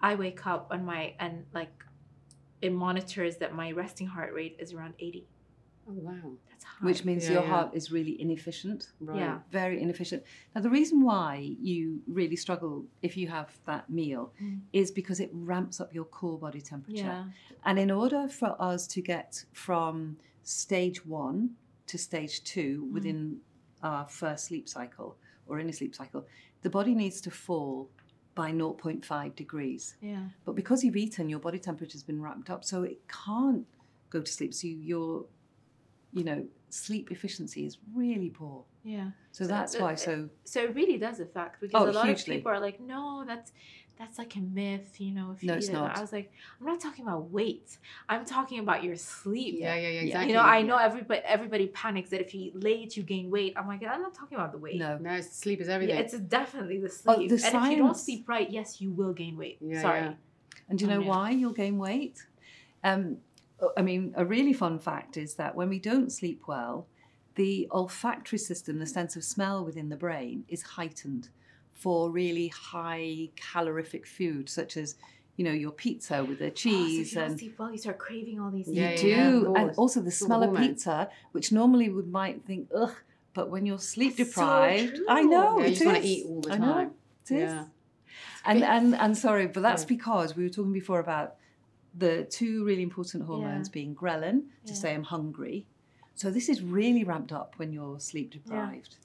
I 0.00 0.14
wake 0.14 0.46
up 0.46 0.68
on 0.70 0.84
my 0.84 1.14
and 1.18 1.44
like 1.52 1.84
it 2.62 2.72
monitors 2.72 3.36
that 3.38 3.54
my 3.54 3.72
resting 3.72 4.06
heart 4.06 4.32
rate 4.32 4.56
is 4.58 4.72
around 4.72 4.94
80. 4.98 5.26
Oh, 5.88 5.92
wow. 5.92 6.32
That's 6.50 6.64
high. 6.64 6.86
which 6.86 7.04
means 7.04 7.24
Yeah, 7.24 7.32
your 7.34 7.42
yeah. 7.42 7.48
heart 7.50 7.70
is 7.74 7.90
really 7.92 8.20
inefficient. 8.20 8.92
Right. 9.00 9.18
Yeah. 9.18 9.40
Very 9.50 9.80
inefficient. 9.82 10.22
Now, 10.54 10.60
the 10.62 10.70
reason 10.70 11.02
why 11.02 11.56
you 11.60 12.00
really 12.06 12.36
struggle 12.36 12.86
if 13.02 13.16
you 13.16 13.28
have 13.28 13.58
that 13.66 13.88
meal 13.90 14.32
Mm. 14.42 14.60
is 14.72 14.90
because 14.90 15.20
it 15.20 15.30
ramps 15.32 15.80
up 15.80 15.92
your 15.94 16.04
core 16.04 16.38
body 16.38 16.60
temperature. 16.60 16.96
yeah, 17.04 17.24
And 17.64 17.78
in 17.78 17.90
order 17.90 18.28
for 18.28 18.56
us 18.60 18.86
to 18.88 19.00
get 19.02 19.44
from 19.52 20.16
stage 20.42 21.04
one 21.06 21.56
to 21.86 21.98
stage 21.98 22.42
two 22.44 22.84
Mm. 22.86 22.92
within 22.92 23.40
our 23.82 24.08
first 24.08 24.46
sleep 24.46 24.68
cycle 24.68 25.16
or 25.46 25.58
in 25.58 25.68
a 25.68 25.72
sleep 25.72 25.94
cycle, 25.94 26.26
the 26.62 26.70
body 26.70 26.94
needs 26.94 27.20
to 27.20 27.30
fall 27.30 27.90
by 28.34 28.50
0.5 28.50 29.36
degrees. 29.36 29.96
yeah, 30.00 30.30
But 30.44 30.54
because 30.56 30.82
you've 30.82 30.96
eaten, 30.96 31.28
your 31.28 31.38
body 31.38 31.58
temperature 31.58 31.92
has 31.92 32.02
been 32.02 32.20
ramped 32.20 32.50
up, 32.50 32.64
so 32.64 32.82
it 32.82 33.00
can't 33.06 33.66
go 34.10 34.20
to 34.22 34.32
sleep. 34.32 34.52
So 34.54 34.66
you, 34.66 34.76
your, 34.78 35.26
you 36.14 36.24
know, 36.24 36.46
sleep 36.70 37.10
efficiency 37.10 37.66
is 37.66 37.78
really 37.94 38.30
poor. 38.30 38.64
yeah. 38.84 39.10
So 39.32 39.44
So 39.44 39.48
that's 39.48 39.72
the- 39.74 39.82
why. 39.82 39.94
So 39.96 40.28
So 40.44 40.62
it 40.64 40.74
really 40.74 40.98
does 40.98 41.18
affect 41.20 41.60
because 41.60 41.82
Oh, 41.82 41.90
a 41.90 41.92
lot 41.92 42.06
hugely. 42.06 42.36
of 42.36 42.38
people 42.40 42.52
are 42.52 42.60
like, 42.60 42.80
no, 42.80 43.24
that's 43.26 43.52
that's 43.96 44.18
like 44.18 44.34
a 44.34 44.40
myth, 44.40 45.00
you 45.00 45.12
know. 45.12 45.30
If 45.34 45.42
you 45.42 45.48
No, 45.50 45.54
it's 45.54 45.68
eat 45.68 45.70
it. 45.70 45.74
not. 45.74 45.96
I 45.96 46.00
was 46.00 46.12
like, 46.12 46.32
I'm 46.60 46.66
not 46.66 46.80
talking 46.80 47.04
about 47.06 47.30
weight. 47.30 47.78
I'm 48.08 48.24
talking 48.24 48.58
about 48.58 48.82
your 48.82 48.96
sleep. 48.96 49.54
Yeah, 49.58 49.74
yeah, 49.76 49.80
yeah, 49.82 49.88
Yeah. 49.88 50.00
exactly. 50.06 50.28
You 50.30 50.34
know, 50.34 50.42
I 50.42 50.62
know 50.62 50.78
everybody 50.88 51.20
everybody 51.36 51.66
panics 51.68 52.10
that 52.10 52.20
if 52.20 52.34
you 52.34 52.40
eat 52.46 52.56
late, 52.70 52.96
you 52.96 53.02
gain 53.04 53.30
weight. 53.30 53.52
I'm 53.56 53.68
like, 53.68 53.82
I'm 53.84 54.02
not 54.02 54.14
talking 54.14 54.36
about 54.38 54.50
the 54.52 54.58
weight. 54.58 54.78
No. 54.86 54.98
No, 54.98 55.20
sleep 55.20 55.60
is 55.60 55.68
Yeah, 55.68 55.74
everything. 55.74 55.96
it's 55.98 56.14
definitely 56.18 56.78
the 56.80 56.88
sleep. 56.88 57.12
Oh, 57.12 57.16
sleep. 57.18 57.30
the 57.30 57.46
and 57.46 57.54
if 57.64 57.70
you 57.70 57.76
don't 57.84 57.96
sleep 57.96 58.28
right, 58.28 58.48
yes, 58.58 58.80
you 58.80 58.90
will 58.90 59.12
gain 59.12 59.36
weight. 59.36 59.58
Yeah, 59.60 59.80
Sorry. 59.82 60.00
yeah. 60.00 60.14
And 60.68 60.78
do 60.78 60.84
you 60.86 60.90
Oh, 60.90 60.94
know 60.94 61.00
yeah. 61.02 61.08
why 61.08 61.30
you'll 61.30 61.52
gain 61.64 61.78
weight? 61.78 62.16
Um, 62.82 63.18
Uh, 63.64 63.68
I 63.76 63.82
mean, 63.82 64.12
a 64.16 64.24
really 64.24 64.52
fun 64.52 64.78
fact 64.78 65.16
is 65.16 65.34
that 65.34 65.54
when 65.54 65.68
we 65.68 65.78
don't 65.78 66.10
sleep 66.12 66.42
well, 66.46 66.86
the 67.34 67.68
olfactory 67.72 68.38
system, 68.38 68.78
the 68.78 68.86
sense 68.86 69.16
of 69.16 69.24
smell 69.24 69.64
within 69.64 69.88
the 69.88 69.96
brain, 69.96 70.44
is 70.48 70.62
heightened 70.62 71.28
for 71.72 72.10
really 72.10 72.48
high 72.48 73.28
calorific 73.36 74.06
food, 74.06 74.48
such 74.48 74.76
as, 74.76 74.94
you 75.36 75.44
know, 75.44 75.52
your 75.52 75.72
pizza 75.72 76.24
with 76.24 76.38
the 76.38 76.46
Oh, 76.46 76.48
so 76.50 76.54
cheese 76.54 76.98
if 77.08 77.12
you 77.12 77.18
don't 77.18 77.30
and 77.30 77.38
sleep 77.38 77.58
well, 77.58 77.72
you 77.72 77.78
start 77.78 77.98
craving 77.98 78.40
all 78.40 78.50
these 78.50 78.68
Yeah, 78.68 78.90
you 78.90 78.96
things. 78.96 79.00
do, 79.00 79.52
yeah, 79.54 79.60
and 79.60 79.70
also 79.76 80.00
the 80.00 80.06
It's 80.06 80.22
all 80.22 80.28
smell 80.28 80.42
of 80.44 80.56
pizza, 80.56 81.10
which 81.32 81.52
normally 81.52 81.88
we 81.88 82.02
might 82.02 82.44
think, 82.44 82.68
ugh, 82.74 82.94
but 83.34 83.50
when 83.50 83.66
you're 83.66 83.78
sleep 83.78 84.16
That's 84.16 84.34
so 84.34 84.46
deprived, 84.46 85.00
I 85.08 85.22
know 85.22 85.58
yeah, 85.58 85.64
it 85.64 85.68
you 85.70 85.74
just 85.74 85.86
want 85.86 86.02
to 86.02 86.08
eat 86.08 86.26
all 86.28 86.40
the 86.40 86.50
time. 86.50 86.62
I 86.62 86.66
know, 86.66 86.74
time. 86.74 86.90
it 87.30 87.34
is. 87.34 87.52
Yeah. 87.52 87.64
And 88.46 88.62
and 88.62 88.94
and 88.94 89.16
sorry, 89.16 89.46
but 89.48 89.62
that's 89.62 89.84
because 89.84 90.36
we 90.36 90.44
were 90.44 90.50
talking 90.50 90.72
before 90.72 91.00
about 91.00 91.34
the 91.96 92.24
two 92.24 92.64
really 92.64 92.82
important 92.82 93.24
hormones 93.24 93.68
Yeah. 93.68 93.72
being 93.72 93.94
ghrelin 93.94 94.42
to 94.66 94.72
Yeah. 94.72 94.74
say 94.74 94.94
I'm 94.94 95.04
hungry. 95.04 95.66
So 96.14 96.30
this 96.30 96.48
is 96.48 96.62
really 96.62 97.04
ramped 97.04 97.32
up 97.32 97.54
when 97.58 97.72
you're 97.72 97.98
sleep 98.00 98.30
deprived. 98.30 98.96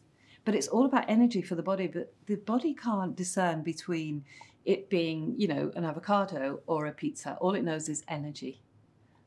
But 0.46 0.56
it's 0.56 0.68
all 0.68 0.86
about 0.86 1.06
energy 1.08 1.42
for 1.42 1.56
the 1.56 1.64
body, 1.64 1.88
but 1.88 2.14
the 2.26 2.36
body 2.36 2.74
can't 2.74 3.16
discern 3.16 3.62
between 3.62 4.24
it 4.66 4.90
being, 4.90 5.36
you 5.38 5.48
know, 5.48 5.72
an 5.76 5.84
avocado 5.86 6.62
or 6.68 6.86
a 6.86 6.92
pizza. 6.92 7.38
All 7.42 7.56
it 7.56 7.64
knows 7.64 7.90
is 7.90 8.04
energy. 8.08 8.62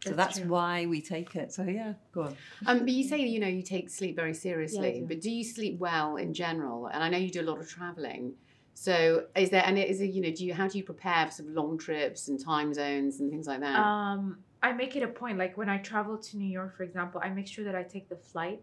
So 0.05 0.11
That's 0.15 0.39
that's 0.39 0.49
why 0.49 0.87
we 0.87 1.01
take 1.01 1.37
it. 1.37 1.53
So 1.53 1.63
yeah, 1.63 1.95
go 2.13 2.23
on. 2.23 2.37
Um, 2.67 2.81
but 2.81 2.89
you 2.89 3.05
say 3.05 3.21
you 3.21 3.39
know 3.39 3.47
you 3.47 3.63
take 3.63 3.89
sleep 3.89 4.17
very 4.17 4.35
seriously, 4.35 5.01
do. 5.01 5.07
but 5.07 5.21
do 5.21 5.31
you 5.31 5.45
sleep 5.45 5.79
well 5.79 6.17
in 6.17 6.35
general? 6.35 6.87
And 6.89 7.05
I 7.05 7.09
know 7.09 7.19
you 7.19 7.31
do 7.31 7.41
a 7.41 7.49
lot 7.51 7.61
of 7.61 7.69
traveling. 7.69 8.35
So 8.75 9.27
is 9.37 9.51
there 9.51 9.63
and 9.65 9.79
is 9.79 10.01
it 10.01 10.11
you 10.13 10.23
know 10.23 10.31
do 10.31 10.45
you 10.45 10.55
how 10.55 10.67
do 10.67 10.79
you 10.79 10.85
prepare 10.85 11.27
for 11.27 11.33
sort 11.33 11.49
of 11.49 11.55
long 11.55 11.79
trips 11.79 12.29
and 12.29 12.43
time 12.43 12.73
zones 12.73 13.21
and 13.21 13.31
things 13.31 13.47
like 13.47 13.61
that? 13.61 13.79
Um, 13.79 14.39
I 14.63 14.73
make 14.73 14.95
it 14.95 15.03
a 15.03 15.09
point, 15.09 15.39
like 15.39 15.57
when 15.57 15.69
I 15.69 15.79
travel 15.79 16.17
to 16.17 16.37
New 16.37 16.49
York, 16.49 16.77
for 16.77 16.85
example, 16.85 17.21
I 17.23 17.31
make 17.31 17.49
sure 17.49 17.65
that 17.65 17.75
I 17.75 17.83
take 17.83 18.09
the 18.09 18.17
flight 18.17 18.63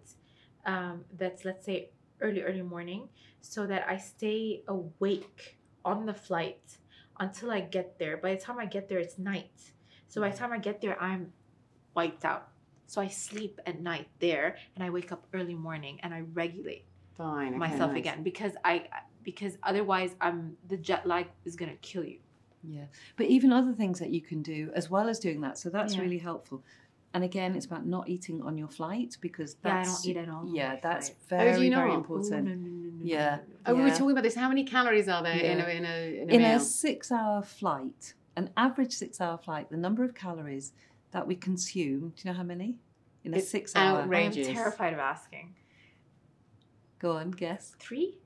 um, 0.66 1.04
that's, 1.18 1.44
let's 1.44 1.66
say, 1.66 1.90
early, 2.22 2.42
early 2.42 2.62
morning, 2.62 3.10
so 3.42 3.68
that 3.68 3.86
I 3.88 3.98
stay 3.98 4.64
awake 4.68 5.58
on 5.84 6.06
the 6.06 6.14
flight 6.14 6.78
until 7.20 7.52
I 7.52 7.60
get 7.60 8.00
there. 8.00 8.16
By 8.16 8.36
the 8.36 8.42
time 8.42 8.60
I 8.60 8.66
get 8.66 8.88
there, 8.88 9.00
it's 9.00 9.18
night. 9.18 9.74
So 10.08 10.22
by 10.22 10.30
the 10.30 10.38
time 10.38 10.54
I 10.54 10.58
get 10.58 10.82
there, 10.82 11.02
I'm 11.02 11.34
wiped 11.96 12.24
out. 12.24 12.48
So 12.88 13.02
I 13.02 13.08
sleep 13.08 13.60
at 13.66 13.82
night 13.82 14.08
there, 14.20 14.58
and 14.76 14.84
I 14.84 14.90
wake 14.90 15.12
up 15.12 15.28
early 15.34 15.54
morning, 15.54 16.00
and 16.02 16.14
I 16.14 16.22
regulate 16.34 16.86
Fine. 17.18 17.50
okay, 17.50 17.58
myself 17.58 17.92
nice. 17.92 18.00
again 18.00 18.24
because 18.24 18.54
I 18.64 18.86
because 19.24 19.58
otherwise 19.64 20.16
I'm 20.22 20.58
the 20.68 20.78
jet 20.78 21.06
lag 21.06 21.28
is 21.46 21.56
gonna 21.56 21.76
kill 21.82 22.04
you. 22.04 22.20
Yeah. 22.64 22.86
But 23.16 23.28
even 23.28 23.52
other 23.54 23.74
things 23.74 24.00
that 24.00 24.10
you 24.10 24.22
can 24.22 24.42
do 24.42 24.72
as 24.76 24.90
well 24.90 25.08
as 25.10 25.20
doing 25.20 25.42
that. 25.42 25.58
So 25.58 25.70
that's 25.70 25.96
Yeah. 25.96 26.02
really 26.02 26.18
helpful. 26.18 26.64
And 27.14 27.24
again, 27.24 27.56
it's 27.56 27.66
about 27.66 27.86
not 27.88 28.08
eating 28.10 28.42
on 28.44 28.58
your 28.58 28.68
flight 28.68 29.18
because 29.22 29.56
Yeah, 29.66 29.78
I 29.80 29.84
don't 29.84 30.06
eat 30.06 30.18
at 30.18 30.30
all 30.30 30.42
on 30.42 30.56
Yeah, 30.56 30.76
that's 30.82 31.10
very 31.28 31.50
Oh, 31.54 31.58
do 31.58 31.64
you 31.64 31.72
very 31.76 31.88
not? 31.90 31.96
Ooh, 31.96 31.98
important. 31.98 32.48
Oh, 32.48 32.52
no, 32.52 32.56
no, 32.56 32.68
no, 32.68 32.90
no, 33.00 33.04
Yeah. 33.06 33.30
no, 33.30 33.36
no, 33.38 33.44
Oh, 33.66 33.74
we 33.74 33.80
Yeah. 33.80 33.86
were 33.86 33.92
talking 33.92 34.12
about 34.12 34.24
this. 34.24 34.36
How 34.36 34.48
many 34.50 34.64
calories 34.64 35.08
are 35.08 35.24
there 35.24 35.36
in 35.40 35.60
a 35.60 35.68
in 35.70 35.86
a 35.86 36.22
in 36.22 36.30
a 36.30 36.34
In 36.34 36.42
meal? 36.42 36.58
a 36.58 36.60
six-hour 36.60 37.42
flight, 37.44 38.14
an 38.36 38.52
average 38.58 38.94
six-hour 38.94 39.38
flight, 39.40 39.70
the 39.70 39.78
number 39.78 40.04
of 40.04 40.14
calories 40.14 40.74
that 41.12 41.26
we 41.26 41.36
consume. 41.36 42.10
Do 42.16 42.28
you 42.28 42.32
know 42.32 42.38
how 42.38 42.44
many? 42.44 42.78
In 43.24 43.34
a 43.34 43.38
It's 43.38 43.50
six-hour. 43.50 44.02
outrageous. 44.02 44.48
I 44.48 44.50
am 44.52 44.56
terrified 44.56 44.94
of 44.94 45.00
asking. 45.00 45.56
Go 47.00 47.14
on, 47.14 47.32
guess. 47.32 47.76
Three? 47.80 48.20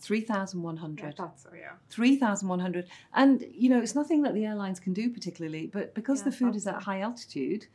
Three 0.00 0.20
thousand 0.20 0.62
one 0.62 0.78
I 0.78 0.80
hundred. 0.82 1.16
thought 1.16 1.40
so, 1.40 1.50
yeah. 1.58 1.72
3,100. 1.90 2.86
And, 3.14 3.44
you 3.52 3.68
know, 3.68 3.80
it's 3.80 3.94
nothing 3.94 4.22
that 4.22 4.34
the 4.34 4.44
airlines 4.46 4.78
can 4.80 4.92
do 4.92 5.10
particularly, 5.10 5.66
but 5.66 5.94
because 5.94 6.20
Yeah, 6.20 6.24
the 6.26 6.32
food 6.32 6.56
is 6.56 6.66
at 6.66 6.82
high 6.82 7.00
altitude, 7.00 7.66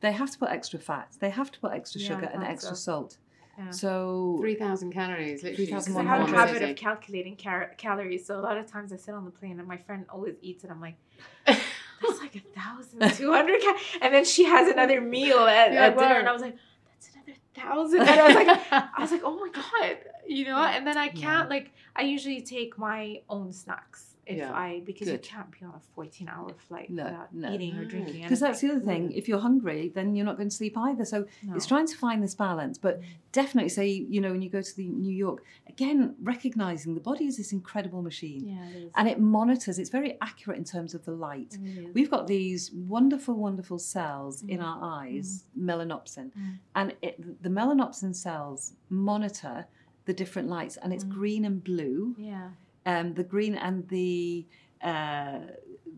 they 0.00 0.12
have 0.12 0.30
to 0.30 0.38
put 0.38 0.50
extra 0.50 0.78
fat, 0.78 1.08
they 1.20 1.30
have 1.30 1.50
to 1.52 1.60
put 1.60 1.72
extra 1.72 2.00
Yeah, 2.00 2.08
sugar 2.08 2.30
and 2.32 2.42
extra 2.44 2.76
so. 2.76 2.92
salt. 2.92 3.16
Yeah. 3.58 3.70
So, 3.70 4.36
Three 4.40 4.54
thousand 4.54 4.92
calories, 4.92 5.42
literally. 5.42 5.66
3,100. 5.66 6.06
I 6.10 6.18
have 6.18 6.28
a 6.28 6.36
habit 6.36 6.70
of 6.70 6.76
calculating 6.76 7.36
car- 7.36 7.74
calories, 7.76 8.26
so 8.26 8.38
a 8.38 8.42
lot 8.42 8.56
of 8.58 8.66
times 8.66 8.92
I 8.92 8.96
sit 8.96 9.14
on 9.14 9.24
the 9.24 9.30
plane 9.30 9.58
and 9.58 9.66
my 9.68 9.76
friend 9.76 10.04
always 10.10 10.36
eats 10.42 10.64
it. 10.64 10.70
I'm 10.70 10.80
like, 10.80 10.96
that's 11.46 12.18
like 12.20 12.36
a 12.36 12.60
thousand 12.60 13.14
two 13.14 13.32
hundred, 13.32 13.60
cal-. 13.60 13.76
and 14.02 14.14
then 14.14 14.24
she 14.24 14.44
has 14.44 14.68
another 14.68 15.00
meal 15.00 15.38
at, 15.40 15.72
Yeah, 15.72 15.86
at 15.86 15.98
dinner, 15.98 16.18
and 16.18 16.28
I 16.28 16.32
was 16.32 16.42
like, 16.42 16.56
that's 17.00 17.14
another 17.14 17.38
thousand, 17.54 18.00
and 18.00 18.10
I 18.10 18.26
was 18.26 18.34
like, 18.34 18.72
I 18.72 19.00
was 19.00 19.10
like, 19.12 19.22
oh 19.24 19.36
my 19.38 19.48
god, 19.48 19.98
you 20.26 20.44
know. 20.44 20.58
And 20.58 20.86
then 20.86 20.96
I 20.96 21.08
can't 21.08 21.48
like, 21.48 21.72
I 21.96 22.02
usually 22.02 22.42
take 22.42 22.78
my 22.78 23.20
own 23.28 23.52
snacks 23.52 24.09
if 24.30 24.38
Yeah. 24.38 24.52
I 24.52 24.80
because 24.84 25.08
Good. 25.08 25.24
you 25.26 25.30
can't 25.32 25.50
be 25.50 25.64
on 25.66 25.74
a 25.74 25.80
14 25.94 26.28
hour 26.28 26.52
flight 26.68 26.88
No, 26.90 27.04
without 27.04 27.34
no. 27.34 27.52
eating 27.54 27.76
or 27.76 27.82
No. 27.82 27.88
drinking. 27.88 28.22
because 28.22 28.40
that's 28.40 28.60
the 28.60 28.70
other 28.70 28.80
thing. 28.80 29.12
If 29.12 29.28
you're 29.28 29.40
hungry, 29.40 29.90
then 29.94 30.14
you're 30.14 30.24
not 30.26 30.36
going 30.36 30.48
to 30.48 30.54
sleep 30.54 30.76
either. 30.78 31.04
So 31.04 31.26
No. 31.42 31.54
it's 31.56 31.66
trying 31.66 31.86
to 31.86 31.96
find 31.96 32.22
this 32.22 32.34
balance. 32.34 32.78
But 32.78 33.00
definitely, 33.32 33.68
say, 33.70 33.88
you 33.88 34.20
know, 34.20 34.30
when 34.32 34.42
you 34.42 34.50
go 34.50 34.62
to 34.62 34.76
the 34.76 34.88
New 34.88 35.12
York, 35.14 35.44
again, 35.68 36.14
recognizing 36.22 36.94
the 36.94 37.00
body 37.00 37.26
is 37.26 37.36
this 37.36 37.52
incredible 37.52 38.02
machine. 38.02 38.46
Yeah, 38.48 38.68
it 38.68 38.76
is. 38.84 38.92
And 38.96 39.08
it 39.08 39.18
monitors, 39.20 39.78
it's 39.78 39.90
very 39.90 40.16
accurate 40.20 40.58
in 40.58 40.64
terms 40.64 40.94
of 40.94 41.04
the 41.04 41.12
light. 41.12 41.54
It 41.54 41.60
really 41.60 41.86
is. 41.88 41.94
We've 41.94 42.10
got 42.10 42.26
these 42.26 42.72
wonderful, 42.72 43.34
wonderful 43.34 43.78
cells 43.78 44.42
in 44.42 44.58
Mm. 44.60 44.64
our 44.64 44.78
eyes, 44.82 45.44
melanopsin, 45.58 46.30
Mm. 46.32 46.58
and 46.74 46.96
it, 47.02 47.42
the 47.42 47.48
melanopsin 47.50 48.14
cells 48.14 48.74
monitor 48.88 49.66
the 50.06 50.12
different 50.14 50.48
lights, 50.48 50.76
and 50.78 50.92
it's 50.92 51.04
Mm. 51.04 51.10
green 51.10 51.44
and 51.44 51.62
blue. 51.62 52.14
yeah. 52.18 52.50
Um, 52.86 53.14
the 53.14 53.24
green 53.24 53.54
and 53.56 53.86
the 53.88 54.46
uh, 54.82 55.40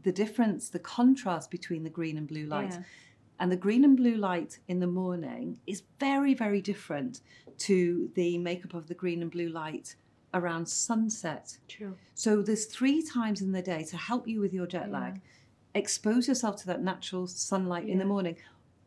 the 0.03 0.11
difference, 0.13 0.69
the 0.69 0.81
contrast 0.81 1.51
between 1.51 1.85
the 1.85 1.91
green 1.91 2.17
and 2.19 2.27
blue 2.27 2.47
light, 2.47 2.73
Yeah. 2.73 2.83
and 3.39 3.53
the 3.53 3.57
green 3.57 3.85
and 3.85 3.97
blue 3.97 4.17
light 4.17 4.59
in 4.67 4.81
the 4.81 4.87
morning 4.89 5.61
is 5.67 5.85
very, 6.01 6.35
very 6.35 6.61
different 6.61 7.21
to 7.59 8.11
the 8.15 8.39
makeup 8.39 8.75
of 8.75 8.89
the 8.89 8.95
green 8.95 9.23
and 9.23 9.31
blue 9.31 9.49
light 9.51 9.95
around 10.35 10.67
sunset. 10.69 11.57
True. 11.69 11.97
So 12.15 12.43
there's 12.43 12.65
three 12.65 13.03
times 13.03 13.41
in 13.43 13.53
the 13.53 13.63
day 13.63 13.85
to 13.85 13.97
help 13.97 14.27
you 14.27 14.41
with 14.41 14.53
your 14.53 14.67
jet 14.67 14.89
Yeah. 14.89 14.99
lag. 14.99 15.21
Expose 15.75 16.27
yourself 16.27 16.57
to 16.63 16.67
that 16.67 16.83
natural 16.83 17.29
sunlight 17.29 17.89
in 17.89 17.99
the 17.99 18.05
morning. 18.05 18.37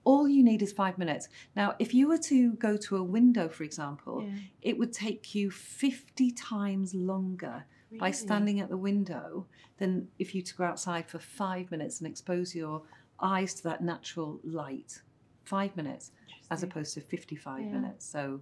All 0.04 0.28
you 0.28 0.44
need 0.44 0.62
is 0.62 0.72
five 0.74 0.98
minutes. 0.98 1.30
Now, 1.56 1.76
if 1.80 1.94
you 1.94 2.08
were 2.10 2.18
to 2.20 2.54
go 2.54 2.76
to 2.78 2.98
a 2.98 3.04
window, 3.04 3.48
for 3.48 3.64
example, 3.64 4.24
Yeah. 4.24 4.36
it 4.62 4.78
would 4.78 4.92
take 4.92 5.34
you 5.34 5.50
50 5.50 6.32
times 6.32 6.94
longer 6.94 7.66
by 8.00 8.12
standing 8.12 8.60
at 8.60 8.70
the 8.70 8.78
window 8.78 9.46
than 9.78 10.08
if 10.20 10.34
you 10.36 10.42
to 10.42 10.56
go 10.56 10.64
outside 10.64 11.08
for 11.08 11.20
five 11.20 11.72
minutes 11.72 12.00
and 12.00 12.08
expose 12.10 12.56
your 12.56 12.82
eyes 13.20 13.54
to 13.56 13.64
that 13.64 13.82
natural 13.82 14.40
light. 14.44 15.02
Five 15.44 15.76
minutes 15.76 16.12
as 16.52 16.64
opposed 16.64 16.94
to 16.96 17.02
55 17.02 17.62
Yeah. 17.62 17.72
minutes. 17.72 18.06
So, 18.06 18.42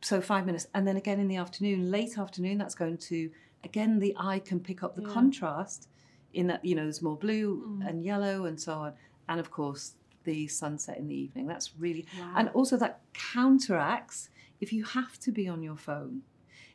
so 0.00 0.20
five 0.20 0.46
minutes, 0.46 0.66
and 0.74 0.86
then 0.86 0.96
again 0.96 1.20
in 1.20 1.28
the 1.28 1.36
afternoon, 1.36 1.90
late 1.90 2.18
afternoon, 2.18 2.58
that's 2.58 2.74
going 2.74 2.98
to 2.98 3.30
again 3.64 3.98
the 4.00 4.14
eye 4.18 4.40
can 4.40 4.58
pick 4.60 4.82
up 4.82 4.94
the 4.96 5.02
Yeah. 5.02 5.08
contrast 5.08 5.88
in 6.32 6.46
that 6.48 6.64
you 6.64 6.74
know 6.74 6.82
there's 6.82 7.02
more 7.02 7.16
blue 7.16 7.62
Mm. 7.66 7.88
and 7.88 8.04
yellow 8.04 8.46
and 8.46 8.60
so 8.60 8.74
on, 8.74 8.94
and 9.28 9.38
of 9.38 9.50
course 9.50 9.94
the 10.24 10.46
sunset 10.48 10.98
in 10.98 11.06
the 11.08 11.14
evening. 11.14 11.46
That's 11.46 11.76
really 11.76 12.06
Wow. 12.18 12.32
and 12.36 12.48
also 12.50 12.76
that 12.78 13.00
counteracts 13.12 14.30
if 14.60 14.72
you 14.72 14.84
have 14.84 15.18
to 15.20 15.32
be 15.32 15.48
on 15.48 15.62
your 15.62 15.76
phone. 15.76 16.22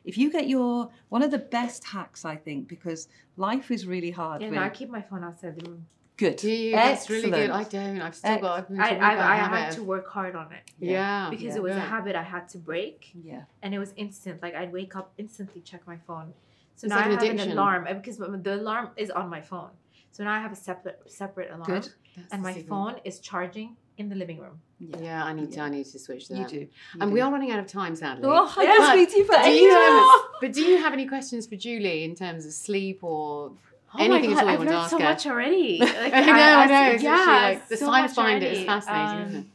If 0.08 0.16
you 0.16 0.30
get 0.32 0.48
your 0.48 0.88
one 1.10 1.22
of 1.22 1.30
the 1.30 1.38
best 1.58 1.84
hacks, 1.84 2.24
I 2.24 2.36
think, 2.36 2.66
because 2.66 3.08
life 3.36 3.70
is 3.70 3.86
really 3.86 4.10
hard. 4.10 4.40
yeah, 4.40 4.48
with, 4.48 4.56
no, 4.56 4.62
I 4.62 4.70
keep 4.70 4.88
my 4.98 5.02
phone 5.02 5.22
outside 5.22 5.54
the 5.60 5.68
room. 5.70 5.86
good. 6.16 6.36
Do 6.36 6.50
you? 6.50 6.72
That's 6.72 7.10
really 7.10 7.30
good. 7.30 7.50
I 7.50 7.64
don't. 7.64 8.00
I've 8.06 8.14
still 8.14 8.38
got. 8.38 8.52
I've 8.58 8.68
been 8.68 8.80
I 8.80 8.88
talking 8.88 9.02
I, 9.02 9.32
I 9.34 9.36
had 9.58 9.70
to 9.78 9.82
work 9.94 10.08
hard 10.16 10.34
on 10.42 10.48
it 10.58 10.64
Yeah. 10.80 11.28
because 11.30 11.44
Yeah. 11.52 11.56
it 11.56 11.62
was 11.62 11.76
a 11.76 11.86
habit 11.94 12.16
I 12.16 12.22
had 12.22 12.48
to 12.54 12.58
break, 12.70 12.98
Yeah. 13.30 13.42
and 13.62 13.74
it 13.76 13.78
was 13.78 13.92
instant. 13.96 14.42
Like 14.42 14.54
I'd 14.60 14.72
wake 14.72 14.96
up 14.96 15.12
instantly, 15.18 15.60
check 15.60 15.82
my 15.86 15.98
phone. 16.08 16.32
So 16.76 16.86
It's 16.86 16.90
now 16.94 16.96
like 16.96 17.04
I 17.04 17.08
an 17.08 17.12
have 17.14 17.22
addiction. 17.24 17.50
an 17.52 17.58
alarm 17.58 17.82
because 17.98 18.16
the 18.48 18.54
alarm 18.62 18.86
is 18.96 19.10
on 19.10 19.28
my 19.36 19.42
phone. 19.50 19.70
So 20.14 20.24
now 20.24 20.32
I 20.32 20.40
have 20.40 20.52
a 20.52 20.60
separate 20.68 20.98
separate 21.22 21.50
alarm, 21.50 21.64
Good. 21.74 21.88
That's 22.16 22.32
and 22.32 22.42
my 22.42 22.54
secret. 22.54 22.68
phone 22.70 22.94
is 23.04 23.20
charging 23.20 23.76
in 23.98 24.08
the 24.08 24.14
living 24.14 24.38
room. 24.38 24.60
Yeah, 25.00 25.24
I 25.24 25.32
need 25.32 25.52
to. 25.52 25.60
I 25.60 25.68
need 25.68 25.86
to 25.86 25.98
switch 25.98 26.28
that. 26.28 26.38
You 26.38 26.46
do. 26.46 26.56
You 26.56 26.68
And 27.00 27.10
do. 27.10 27.14
we 27.14 27.20
are 27.20 27.30
running 27.30 27.50
out 27.50 27.58
of 27.58 27.66
time, 27.66 27.94
sadly. 27.96 28.24
Oh, 28.26 28.52
I 28.56 28.62
Yeah. 28.62 28.76
can 28.76 28.92
speak 28.96 29.10
to 29.10 29.16
you 29.18 29.24
for 29.26 29.36
do 29.42 29.50
you 29.50 29.70
have, 29.70 30.20
but 30.40 30.52
do 30.52 30.62
you 30.62 30.78
have 30.78 30.92
any 30.92 31.06
questions 31.06 31.46
for 31.46 31.56
Julie 31.56 32.04
in 32.04 32.14
terms 32.14 32.46
of 32.46 32.52
sleep 32.52 33.02
or 33.02 33.52
Oh 33.94 33.98
anything 33.98 34.30
my 34.32 34.36
at 34.36 34.40
God, 34.40 34.42
all 34.44 34.48
I've 34.50 34.58
want 34.58 34.70
learned 34.70 34.90
so 34.90 34.98
her? 34.98 35.04
much 35.04 35.26
already. 35.26 35.78
Like, 35.80 36.12
I 36.14 36.20
know, 36.20 36.32
I 36.64 36.66
know. 36.66 36.90
It's 36.92 37.02
yeah, 37.02 37.14
like 37.42 37.68
the 37.68 37.76
so 37.76 37.86
science 37.86 38.14
behind 38.14 38.42
it 38.44 38.52
is 38.52 38.64
fascinating, 38.64 39.16
Um, 39.22 39.28
isn't 39.28 39.40
it? 39.40 39.46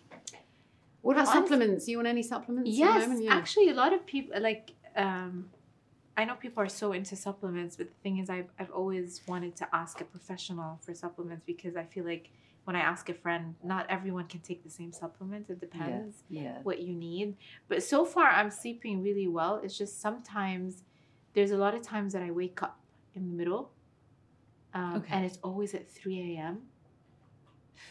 What 1.01 1.13
about 1.17 1.27
honest- 1.27 1.34
supplements? 1.49 1.88
You 1.88 1.97
want 1.97 2.08
any 2.08 2.23
supplements? 2.23 2.69
Yes. 2.71 3.10
Yeah. 3.21 3.34
actually, 3.34 3.69
a 3.69 3.73
lot 3.73 3.93
of 3.93 4.06
people 4.06 4.39
like 4.41 4.71
um, 4.95 5.49
I 6.17 6.25
know 6.25 6.36
people 6.36 6.62
are 6.63 6.69
so 6.69 6.91
into 6.93 7.15
supplements, 7.15 7.75
but 7.77 7.88
the 7.88 7.95
thing 8.03 8.19
is, 8.19 8.29
I've, 8.29 8.49
I've 8.60 8.69
always 8.71 9.21
wanted 9.27 9.56
to 9.58 9.67
ask 9.73 9.99
a 10.01 10.06
professional 10.06 10.79
for 10.86 10.93
supplements 10.93 11.43
because 11.45 11.75
I 11.75 11.84
feel 11.86 12.06
like 12.06 12.29
when 12.65 12.76
I 12.76 12.80
ask 12.80 13.10
a 13.10 13.13
friend, 13.13 13.56
not 13.63 13.86
everyone 13.89 14.28
can 14.28 14.39
take 14.39 14.63
the 14.63 14.69
same 14.69 14.91
supplements. 14.93 15.49
It 15.49 15.60
depends 15.60 16.23
Yeah. 16.30 16.60
what 16.63 16.80
you 16.80 16.93
need. 16.95 17.36
But 17.67 17.84
so 17.84 18.06
far, 18.06 18.30
I'm 18.30 18.49
sleeping 18.49 19.02
really 19.04 19.28
well. 19.28 19.58
It's 19.63 19.78
just 19.78 19.99
sometimes 19.99 20.84
there's 21.34 21.52
a 21.52 21.58
lot 21.58 21.73
of 21.76 21.82
times 21.82 22.13
that 22.13 22.21
I 22.23 22.32
wake 22.32 22.62
up 22.63 22.80
in 23.15 23.28
the 23.30 23.34
middle, 23.36 23.71
um, 24.73 24.95
Okay. 24.97 25.13
and 25.13 25.26
it's 25.26 25.38
always 25.43 25.73
at 25.73 25.89
3 25.89 26.36
a.m. 26.38 26.62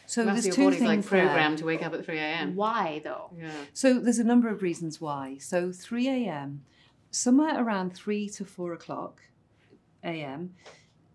So 0.05 0.25
That's 0.25 0.43
there's 0.43 0.57
your 0.57 0.71
two 0.71 0.77
things 0.77 0.81
like 0.85 1.09
there. 1.09 1.27
programmed 1.27 1.57
to 1.59 1.65
wake 1.65 1.83
up 1.83 1.93
at 1.93 2.03
3 2.05 2.17
a.m. 2.17 2.55
Why 2.55 2.99
though? 3.03 3.31
Yeah. 3.37 3.51
So 3.73 3.99
there's 3.99 4.19
a 4.19 4.23
number 4.23 4.49
of 4.49 4.61
reasons 4.61 4.99
why. 4.99 5.37
So 5.37 5.71
3 5.71 6.07
a.m., 6.07 6.65
somewhere 7.11 7.61
around 7.63 7.93
3 7.93 8.27
to 8.29 8.43
4 8.45 8.73
o'clock 8.73 9.21
a.m., 10.03 10.55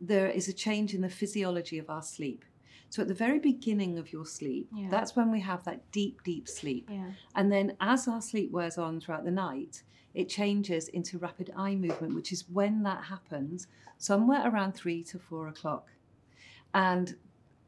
there 0.01 0.29
is 0.31 0.47
a 0.49 0.53
change 0.53 0.95
in 0.95 1.01
the 1.01 1.09
physiology 1.11 1.77
of 1.79 1.91
our 1.91 2.03
sleep. 2.03 2.45
So 2.91 3.03
at 3.03 3.09
the 3.09 3.15
very 3.15 3.39
beginning 3.39 3.99
of 3.99 4.13
your 4.13 4.25
sleep, 4.25 4.69
Yeah. 4.75 4.89
that's 4.91 5.15
when 5.15 5.31
we 5.31 5.41
have 5.41 5.63
that 5.65 5.91
deep, 5.93 6.23
deep 6.25 6.49
sleep. 6.49 6.89
Yeah. 6.91 7.13
And 7.35 7.53
then 7.53 7.77
as 7.81 8.09
our 8.09 8.23
sleep 8.23 8.51
wears 8.51 8.79
on 8.79 9.01
throughout 9.01 9.25
the 9.25 9.31
night, 9.31 9.83
it 10.15 10.29
changes 10.29 10.89
into 10.89 11.19
rapid 11.19 11.51
eye 11.57 11.75
movement, 11.75 12.15
which 12.15 12.33
is 12.33 12.49
when 12.49 12.83
that 12.85 13.05
happens, 13.05 13.67
somewhere 13.99 14.43
around 14.49 14.73
3 14.73 15.03
to 15.05 15.19
4 15.19 15.49
o'clock. 15.49 15.91
And 16.75 17.17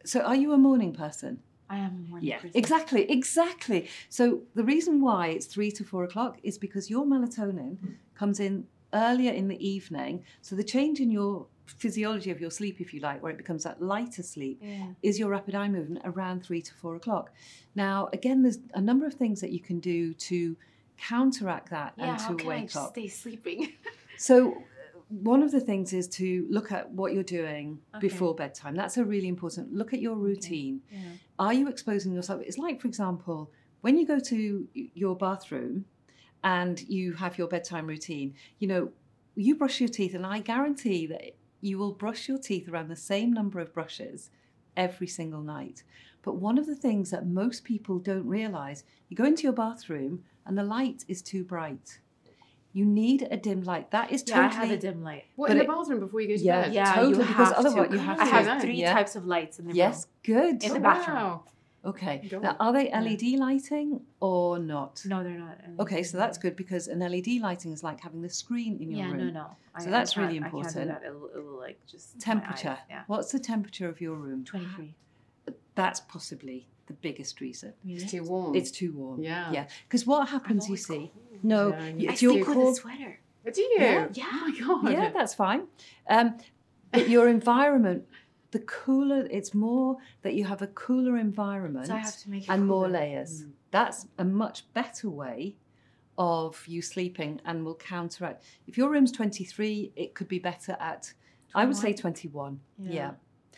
so 0.04 0.20
are 0.20 0.34
you 0.34 0.52
a 0.52 0.58
morning 0.58 0.92
person? 0.94 1.42
I 1.68 1.78
am 1.78 2.04
a 2.06 2.08
morning 2.10 2.28
Yeah, 2.28 2.38
person. 2.38 2.58
exactly, 2.58 3.10
exactly. 3.10 3.88
So 4.08 4.42
the 4.54 4.64
reason 4.64 5.00
why 5.00 5.28
it's 5.28 5.46
three 5.46 5.70
to 5.72 5.84
four 5.84 6.02
o'clock 6.02 6.38
is 6.42 6.58
because 6.58 6.90
your 6.90 7.04
melatonin 7.04 7.76
comes 8.14 8.40
in 8.40 8.66
earlier 8.92 9.30
in 9.32 9.46
the 9.46 9.64
evening. 9.66 10.24
So 10.40 10.56
the 10.56 10.64
change 10.64 10.98
in 11.00 11.10
your 11.12 11.46
physiology 11.78 12.30
of 12.30 12.40
your 12.40 12.50
sleep, 12.50 12.80
if 12.80 12.92
you 12.94 13.00
like, 13.00 13.22
where 13.22 13.32
it 13.32 13.38
becomes 13.38 13.64
that 13.64 13.80
lighter 13.82 14.22
sleep, 14.22 14.60
Yeah. 14.62 14.88
is 15.02 15.18
your 15.18 15.30
rapid 15.30 15.54
eye 15.54 15.68
movement 15.68 16.00
around 16.04 16.44
three 16.44 16.62
to 16.62 16.74
four 16.74 16.96
o'clock. 16.96 17.32
Now, 17.74 18.08
again, 18.12 18.42
there's 18.42 18.58
a 18.74 18.80
number 18.80 19.06
of 19.06 19.14
things 19.14 19.40
that 19.40 19.50
you 19.52 19.60
can 19.60 19.80
do 19.80 20.14
to 20.14 20.56
counteract 20.96 21.70
that 21.70 21.94
Yeah. 21.96 22.10
and 22.12 22.20
How 22.20 22.28
to 22.30 22.34
can 22.36 22.46
I 22.46 22.48
wake 22.48 22.64
just 22.64 22.76
up. 22.76 22.90
stay 22.92 23.08
sleeping? 23.08 23.72
So, 24.18 24.62
one 25.08 25.42
of 25.42 25.50
the 25.50 25.60
things 25.60 25.94
is 25.94 26.06
to 26.08 26.46
look 26.50 26.70
at 26.70 26.92
what 26.92 27.14
you're 27.14 27.22
doing 27.22 27.80
Okay. 27.94 28.00
before 28.06 28.34
bedtime. 28.34 28.76
That's 28.76 28.98
a 28.98 29.04
really 29.04 29.28
important. 29.28 29.72
Look 29.72 29.94
at 29.94 30.00
your 30.00 30.14
routine 30.14 30.82
yeah. 30.92 30.98
are 31.38 31.54
you 31.54 31.68
exposing 31.68 32.12
yourself? 32.12 32.42
It's 32.44 32.58
like, 32.58 32.82
for 32.82 32.86
example, 32.86 33.50
when 33.80 33.96
you 33.96 34.06
go 34.06 34.20
to 34.20 34.68
your 34.74 35.16
bathroom 35.16 35.86
and 36.44 36.80
you 36.86 37.14
have 37.14 37.38
your 37.38 37.48
bedtime 37.48 37.86
routine, 37.86 38.34
you 38.58 38.68
know, 38.68 38.92
you 39.36 39.54
brush 39.54 39.80
your 39.80 39.88
teeth, 39.88 40.14
and 40.14 40.26
I 40.26 40.40
guarantee 40.40 41.06
that 41.06 41.34
you 41.60 41.78
will 41.78 41.92
brush 41.92 42.28
your 42.28 42.38
teeth 42.38 42.68
around 42.68 42.88
the 42.88 42.96
same 42.96 43.32
number 43.32 43.60
of 43.60 43.72
brushes 43.74 44.30
every 44.76 45.06
single 45.06 45.42
night. 45.42 45.82
But 46.22 46.36
one 46.36 46.58
of 46.58 46.66
the 46.66 46.74
things 46.74 47.10
that 47.10 47.26
most 47.26 47.64
people 47.64 47.98
don't 47.98 48.26
realize, 48.26 48.84
you 49.08 49.16
go 49.16 49.24
into 49.24 49.42
your 49.44 49.52
bathroom 49.52 50.24
and 50.46 50.56
the 50.56 50.62
light 50.62 51.04
is 51.08 51.22
too 51.22 51.44
bright. 51.44 52.00
You 52.72 52.84
need 52.84 53.26
a 53.30 53.36
dim 53.36 53.62
light. 53.62 53.90
That 53.90 54.12
is 54.12 54.22
Yeah, 54.26 54.48
totally 54.48 54.62
I 54.62 54.66
have 54.66 54.78
a 54.78 54.80
dim 54.80 55.02
light. 55.02 55.24
What, 55.36 55.48
But 55.48 55.56
in 55.56 55.62
it- 55.62 55.66
the 55.66 55.72
bathroom 55.72 56.00
before 56.00 56.20
you 56.20 56.28
go 56.28 56.36
to 56.36 56.42
Yeah, 56.42 56.62
bed? 56.62 56.72
Yeah, 56.74 56.94
totally, 56.94 57.16
you 57.22 57.24
because 57.24 57.48
have 57.48 57.66
otherwise 57.66 57.88
to. 57.88 57.94
you 57.94 57.98
have 58.00 58.20
I 58.20 58.24
to. 58.24 58.30
have 58.30 58.62
three 58.62 58.74
Yeah. 58.80 58.92
types 58.92 59.16
of 59.16 59.26
lights 59.26 59.58
in 59.58 59.66
the 59.66 59.74
Yes, 59.74 60.06
room. 60.24 60.36
good. 60.36 60.62
In 60.64 60.72
the 60.72 60.78
Oh, 60.78 60.82
bathroom. 60.82 61.16
wow. 61.16 61.44
Okay. 61.84 62.28
Go 62.30 62.40
Now, 62.40 62.56
are 62.60 62.72
they 62.74 62.88
Yeah. 62.90 63.00
LED 63.00 63.38
lighting 63.38 64.02
or 64.20 64.58
not? 64.58 65.02
No, 65.06 65.22
they're 65.24 65.38
not. 65.38 65.56
LED 65.66 65.80
Okay, 65.80 66.02
so 66.02 66.18
that's 66.18 66.36
good 66.36 66.54
because 66.54 66.88
an 66.88 67.00
LED 67.00 67.40
lighting 67.40 67.72
is 67.72 67.82
like 67.82 68.00
having 68.00 68.20
the 68.20 68.28
screen 68.28 68.76
in 68.82 68.90
your 68.90 69.00
Yeah, 69.06 69.12
room. 69.12 69.18
no, 69.18 69.30
no. 69.30 69.46
So 69.78 69.86
I, 69.88 69.90
that's 69.90 70.16
I 70.18 70.22
really 70.22 70.34
can't- 70.40 70.46
I 70.46 70.50
can't 70.50 70.66
important. 70.66 70.88
do 70.88 70.92
that. 70.92 71.02
It'll, 71.08 71.30
it'll 71.34 71.58
like 71.58 71.78
just 71.86 72.16
my 72.16 72.20
Temperature. 72.20 72.68
eyes, 72.70 72.78
Yeah, 72.90 73.02
What's 73.06 73.32
the 73.32 73.38
temperature 73.38 73.88
of 73.88 74.00
your 74.00 74.14
room? 74.16 74.44
twenty-three. 74.44 74.94
That's 75.74 76.00
possibly 76.00 76.66
the 76.86 76.92
biggest 76.92 77.40
reason. 77.40 77.72
Really? 77.84 78.02
It's 78.02 78.10
too 78.10 78.24
warm. 78.24 78.54
It's 78.54 78.70
too 78.70 78.92
warm. 78.92 79.22
Yeah. 79.22 79.50
Yeah. 79.52 79.66
Because 79.88 80.06
what 80.06 80.28
happens, 80.28 80.68
you 80.68 80.76
see? 80.76 81.10
cold. 81.14 81.44
No, 81.44 81.68
Yeah, 81.70 81.78
y- 81.80 81.88
you- 81.96 82.08
I 82.08 82.12
it's 82.12 82.22
your 82.22 82.32
sleep 82.32 82.46
with 82.48 82.56
a 82.56 82.60
core. 82.60 82.74
sweater. 82.74 83.20
Do 83.54 83.60
you? 83.62 83.76
Yeah. 83.78 84.08
Yeah. 84.12 84.24
Oh 84.32 84.50
my 84.52 84.58
god. 84.60 84.92
Yeah, 84.92 85.10
that's 85.12 85.34
fine. 85.34 85.62
Um, 86.08 86.36
but 86.92 87.08
your 87.08 87.26
environment, 87.38 88.06
the 88.50 88.58
cooler, 88.60 89.26
it's 89.30 89.54
more 89.54 89.96
that 90.22 90.34
you 90.34 90.44
have 90.44 90.62
a 90.62 90.66
cooler 90.68 91.16
environment 91.16 91.86
So 91.86 91.94
I 91.94 91.98
have 91.98 92.16
to 92.18 92.30
make 92.30 92.44
it 92.44 92.48
and 92.50 92.66
more 92.66 92.86
cooler. 92.86 92.98
layers. 93.00 93.44
Mm. 93.44 93.50
That's 93.70 94.06
a 94.18 94.24
much 94.24 94.72
better 94.74 95.08
way 95.08 95.56
of 96.18 96.62
you 96.66 96.82
sleeping 96.82 97.40
and 97.44 97.64
will 97.64 97.76
counteract. 97.76 98.44
If 98.66 98.76
your 98.76 98.90
room's 98.90 99.12
23, 99.12 99.92
it 99.96 100.14
could 100.14 100.28
be 100.28 100.38
better 100.38 100.76
at, 100.80 101.12
I 101.54 101.64
would 101.64 101.76
say 101.76 101.92
21. 101.92 102.60
Yeah. 102.78 102.90
Yeah. 102.92 103.10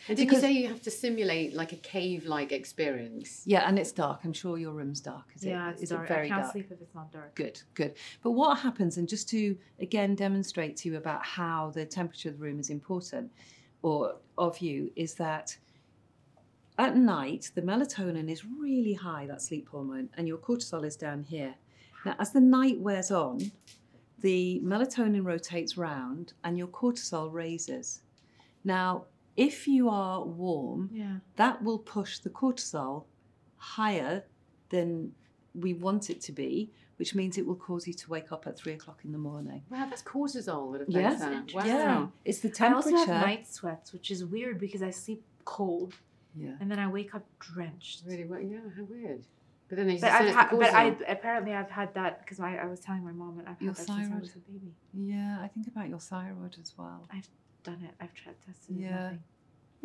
And 0.09 0.17
did 0.17 0.27
Because- 0.27 0.43
you 0.43 0.49
say 0.49 0.51
you 0.53 0.67
have 0.67 0.81
to 0.83 0.91
simulate 0.91 1.53
like 1.53 1.71
a 1.71 1.77
cave-like 1.77 2.51
experience? 2.51 3.43
Yeah, 3.45 3.67
and 3.67 3.79
it's 3.79 3.91
dark. 3.91 4.21
I'm 4.25 4.33
sure 4.33 4.57
your 4.57 4.73
room's 4.73 4.99
dark. 4.99 5.31
Is 5.35 5.45
Yeah, 5.45 5.69
it? 5.69 5.73
it's 5.73 5.83
Is 5.83 5.89
dark. 5.89 6.03
it 6.09 6.13
very 6.13 6.25
I 6.25 6.29
can't 6.29 6.41
dark? 6.41 6.51
sleep 6.51 6.71
if 6.71 6.81
it's 6.81 6.93
not 6.93 7.11
dark. 7.11 7.35
Good, 7.35 7.61
good. 7.73 7.93
But 8.21 8.31
what 8.31 8.59
happens, 8.59 8.97
and 8.97 9.07
just 9.07 9.29
to 9.29 9.57
again 9.79 10.15
demonstrate 10.15 10.75
to 10.77 10.89
you 10.89 10.97
about 10.97 11.25
how 11.25 11.71
the 11.71 11.85
temperature 11.85 12.29
of 12.29 12.37
the 12.37 12.43
room 12.43 12.59
is 12.59 12.69
important, 12.69 13.31
or 13.83 14.15
of 14.37 14.57
you, 14.59 14.91
is 14.95 15.13
that 15.15 15.57
at 16.79 16.97
night 16.97 17.51
the 17.53 17.61
melatonin 17.61 18.29
is 18.31 18.43
really 18.45 18.93
high, 18.93 19.27
that 19.27 19.41
sleep 19.41 19.69
hormone, 19.69 20.09
and 20.17 20.27
your 20.27 20.39
cortisol 20.39 20.83
is 20.83 20.95
down 20.95 21.21
here. 21.23 21.53
Now, 22.05 22.15
as 22.19 22.31
the 22.31 22.41
night 22.41 22.79
wears 22.79 23.11
on, 23.11 23.51
the 24.19 24.59
melatonin 24.63 25.23
rotates 25.23 25.77
round 25.77 26.33
and 26.43 26.57
your 26.57 26.67
cortisol 26.67 27.31
raises. 27.31 28.01
Now, 28.63 29.05
if 29.35 29.67
you 29.67 29.89
are 29.89 30.23
warm, 30.23 30.89
Yeah. 30.91 31.17
that 31.35 31.63
will 31.63 31.79
push 31.79 32.19
the 32.19 32.29
cortisol 32.29 33.05
higher 33.57 34.25
than 34.69 35.13
we 35.55 35.73
want 35.73 36.09
it 36.09 36.19
to 36.21 36.31
be, 36.31 36.71
which 36.97 37.13
means 37.15 37.37
it 37.37 37.45
will 37.45 37.55
cause 37.55 37.87
you 37.87 37.93
to 37.93 38.09
wake 38.09 38.31
up 38.31 38.47
at 38.47 38.57
three 38.57 38.73
o'clock 38.73 39.01
in 39.03 39.11
the 39.11 39.17
morning. 39.17 39.61
Wow, 39.69 39.87
that's 39.89 40.01
cortisol 40.01 40.71
that 40.73 40.81
affects 40.81 40.93
Yes. 40.95 41.19
that. 41.19 41.53
Wow. 41.53 41.65
Yeah, 41.65 42.07
it's 42.25 42.39
the 42.39 42.49
temperature. 42.49 42.89
I 42.89 42.91
temperature. 42.91 42.97
also 42.97 43.13
have 43.13 43.25
night 43.25 43.47
sweats, 43.47 43.93
which 43.93 44.11
is 44.11 44.25
weird 44.25 44.59
because 44.59 44.81
I 44.81 44.89
sleep 44.89 45.23
cold 45.45 45.93
yeah. 46.35 46.51
and 46.59 46.69
then 46.71 46.79
I 46.79 46.87
wake 46.87 47.13
up 47.15 47.25
drenched. 47.39 48.03
Really? 48.05 48.25
Well, 48.25 48.39
yeah. 48.41 48.59
How 48.75 48.83
weird. 48.83 49.25
But 49.69 49.77
then 49.77 49.87
they 49.87 49.97
But 49.97 50.11
I've 50.11 50.25
it's 50.27 50.35
but 50.51 50.73
I 50.73 50.95
apparently 51.07 51.53
I've 51.53 51.69
had 51.69 51.93
that 51.95 52.19
because 52.19 52.39
I, 52.39 52.55
I 52.57 52.65
was 52.65 52.79
telling 52.79 53.03
my 53.03 53.11
mom 53.11 53.39
and 53.39 53.47
I've 53.47 53.61
Your 53.61 53.71
had 53.71 53.77
that 53.77 53.85
since 53.87 53.97
I 53.99 54.03
thyroid? 54.03 54.21
was 54.21 54.35
a 54.35 54.39
baby. 54.39 54.71
Yeah, 54.93 55.39
I 55.41 55.47
think 55.47 55.67
about 55.67 55.89
your 55.89 55.99
thyroid 55.99 56.57
as 56.61 56.73
well. 56.77 57.07
I've 57.11 57.27
done 57.63 57.81
it. 57.83 57.93
I've 57.99 58.13
tried 58.13 58.35
tested. 58.45 58.75
Yeah. 58.77 58.87
Yeah. 58.89 59.03
Nothing. 59.03 59.19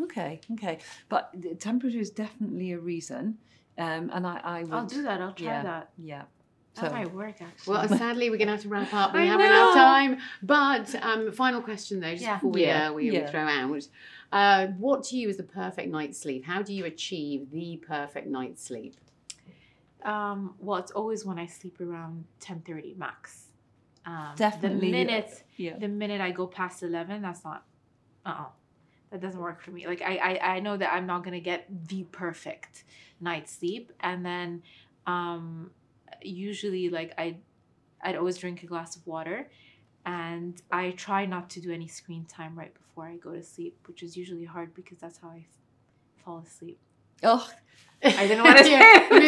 Okay, 0.00 0.40
okay. 0.52 0.78
But 1.08 1.30
the 1.34 1.54
temperature 1.54 1.98
is 1.98 2.10
definitely 2.10 2.72
a 2.72 2.78
reason. 2.78 3.38
Um, 3.78 4.10
and 4.12 4.26
I, 4.26 4.40
I 4.42 4.62
would. 4.64 4.72
I'll 4.72 4.86
do 4.86 5.02
that. 5.02 5.20
I'll 5.20 5.32
try 5.32 5.46
yeah. 5.46 5.62
that. 5.62 5.90
Yeah. 5.98 6.22
That 6.74 6.92
might 6.92 7.12
work 7.12 7.40
actually. 7.40 7.72
Well, 7.74 7.88
sadly, 7.88 8.30
we're 8.30 8.36
going 8.36 8.46
to 8.46 8.52
have 8.54 8.62
to 8.62 8.68
wrap 8.68 8.92
up. 8.94 9.12
We 9.12 9.20
I 9.22 9.24
haven't 9.24 9.46
enough 9.46 9.74
time. 9.74 10.18
But 10.42 10.94
um, 11.02 11.32
final 11.32 11.60
question, 11.60 12.00
though, 12.00 12.12
just 12.12 12.22
Yeah. 12.22 12.34
before 12.34 12.50
we, 12.50 12.62
Yeah, 12.66 12.90
uh, 12.90 12.92
we, 12.92 13.10
yeah. 13.10 13.24
we 13.24 13.30
throw 13.30 13.40
out. 13.46 13.88
Uh, 14.30 14.66
what 14.78 15.02
to 15.04 15.16
you 15.16 15.28
is 15.28 15.38
the 15.38 15.42
perfect 15.42 15.90
night's 15.90 16.18
sleep? 16.20 16.44
How 16.44 16.62
do 16.62 16.72
you 16.74 16.84
achieve 16.84 17.50
the 17.50 17.78
perfect 17.78 18.28
night's 18.28 18.62
sleep? 18.62 18.94
Um, 20.04 20.54
well, 20.60 20.78
it's 20.78 20.92
always 20.92 21.24
when 21.24 21.38
I 21.38 21.46
sleep 21.46 21.80
around 21.80 22.24
ten 22.38 22.60
thirty 22.60 22.94
max. 22.96 23.46
Um, 24.06 24.28
Definitely, 24.36 24.90
The 24.90 24.90
minute 24.92 25.42
yeah. 25.56 25.76
the 25.78 25.88
minute 25.88 26.20
I 26.20 26.30
go 26.30 26.46
past 26.46 26.82
eleven, 26.82 27.22
that's 27.22 27.42
not. 27.44 27.64
Uh 28.24 28.28
uh 28.28 28.44
That 29.10 29.20
doesn't 29.20 29.40
work 29.40 29.62
for 29.62 29.70
me. 29.70 29.86
Like 29.86 30.02
I, 30.02 30.16
I 30.16 30.56
I 30.56 30.60
know 30.60 30.76
that 30.76 30.92
I'm 30.92 31.06
not 31.06 31.24
gonna 31.24 31.40
get 31.40 31.66
the 31.88 32.04
perfect 32.12 32.84
night's 33.20 33.52
sleep, 33.52 33.90
and 34.00 34.24
then, 34.24 34.62
um, 35.06 35.70
usually 36.22 36.90
like 36.90 37.14
I, 37.18 37.36
I'd 38.02 38.16
always 38.16 38.36
drink 38.36 38.62
a 38.62 38.66
glass 38.66 38.96
of 38.96 39.06
water, 39.06 39.48
and 40.04 40.60
I 40.70 40.90
try 40.90 41.24
not 41.26 41.48
to 41.50 41.60
do 41.60 41.72
any 41.72 41.88
screen 41.88 42.26
time 42.26 42.58
right 42.58 42.72
before 42.74 43.06
I 43.06 43.16
go 43.16 43.32
to 43.32 43.42
sleep, 43.42 43.76
which 43.86 44.02
is 44.02 44.16
usually 44.16 44.44
hard 44.44 44.74
because 44.74 44.98
that's 44.98 45.18
how 45.18 45.28
I 45.28 45.38
f- 45.38 46.24
fall 46.24 46.44
asleep. 46.46 46.78
Oh, 47.22 47.48
I 48.04 48.26
didn't 48.26 48.44
want 48.44 48.58
to 48.58 48.64
say. 48.64 48.78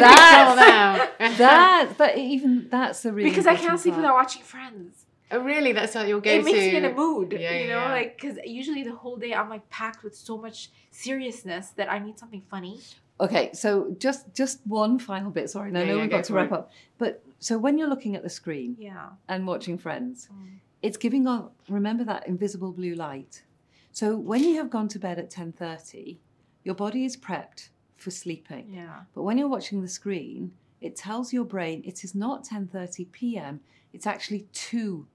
That- 0.00 1.14
that. 1.38 1.92
but 1.96 2.18
even 2.18 2.68
that's 2.70 3.02
the 3.02 3.12
really 3.12 3.30
because 3.30 3.46
I 3.46 3.56
can't 3.56 3.80
sleep 3.80 3.94
part. 3.94 4.02
without 4.02 4.14
watching 4.14 4.42
Friends. 4.42 5.06
Oh, 5.32 5.40
really? 5.40 5.72
That's 5.72 5.94
what 5.94 6.08
you'll 6.08 6.20
go 6.20 6.30
it 6.30 6.44
makes 6.44 6.58
to. 6.58 6.64
me 6.70 6.76
in 6.76 6.84
a 6.84 6.92
mood, 6.92 7.32
Yeah, 7.32 7.52
you 7.52 7.68
know, 7.68 7.78
yeah. 7.78 7.92
like 7.92 8.20
because 8.20 8.38
usually 8.44 8.82
the 8.82 8.94
whole 8.94 9.16
day 9.16 9.32
I'm 9.34 9.48
like 9.48 9.68
packed 9.70 10.02
with 10.02 10.16
so 10.16 10.36
much 10.36 10.70
seriousness 10.90 11.68
that 11.76 11.90
I 11.90 11.98
need 11.98 12.18
something 12.18 12.42
funny. 12.50 12.80
Okay, 13.20 13.50
so 13.52 13.94
just 13.98 14.34
just 14.34 14.60
one 14.66 14.98
final 14.98 15.30
bit. 15.30 15.50
Sorry, 15.50 15.70
no, 15.70 15.80
Yeah, 15.80 15.86
no, 15.86 15.94
yeah, 15.96 16.00
we've 16.02 16.10
go 16.10 16.16
got 16.18 16.24
to 16.24 16.32
wrap 16.34 16.46
it. 16.46 16.52
up. 16.52 16.70
But 16.98 17.22
so 17.38 17.58
when 17.58 17.78
you're 17.78 17.88
looking 17.88 18.16
at 18.16 18.22
the 18.22 18.30
screen 18.30 18.76
Yeah. 18.78 19.10
and 19.28 19.46
watching 19.46 19.78
Friends, 19.78 20.28
Mm. 20.32 20.58
it's 20.82 20.96
giving 20.96 21.26
off. 21.26 21.50
Remember 21.68 22.04
that 22.04 22.26
invisible 22.26 22.72
blue 22.72 22.94
light. 22.94 23.44
So 23.92 24.16
when 24.16 24.42
you 24.44 24.56
have 24.56 24.70
gone 24.70 24.88
to 24.88 24.98
bed 24.98 25.18
at 25.18 25.30
ten 25.30 25.52
thirty, 25.52 26.18
your 26.64 26.74
body 26.74 27.04
is 27.04 27.16
prepped 27.16 27.68
for 27.96 28.10
sleeping. 28.10 28.70
Yeah. 28.72 29.02
But 29.14 29.22
when 29.22 29.36
you're 29.38 29.48
watching 29.56 29.82
the 29.82 29.88
screen, 29.88 30.52
it 30.80 30.96
tells 30.96 31.32
your 31.32 31.44
brain 31.44 31.82
it 31.84 32.02
is 32.04 32.14
not 32.14 32.44
ten 32.44 32.66
thirty 32.66 33.04
p.m. 33.04 33.60
It's 33.92 34.06
actually 34.06 34.46
two 34.52 35.06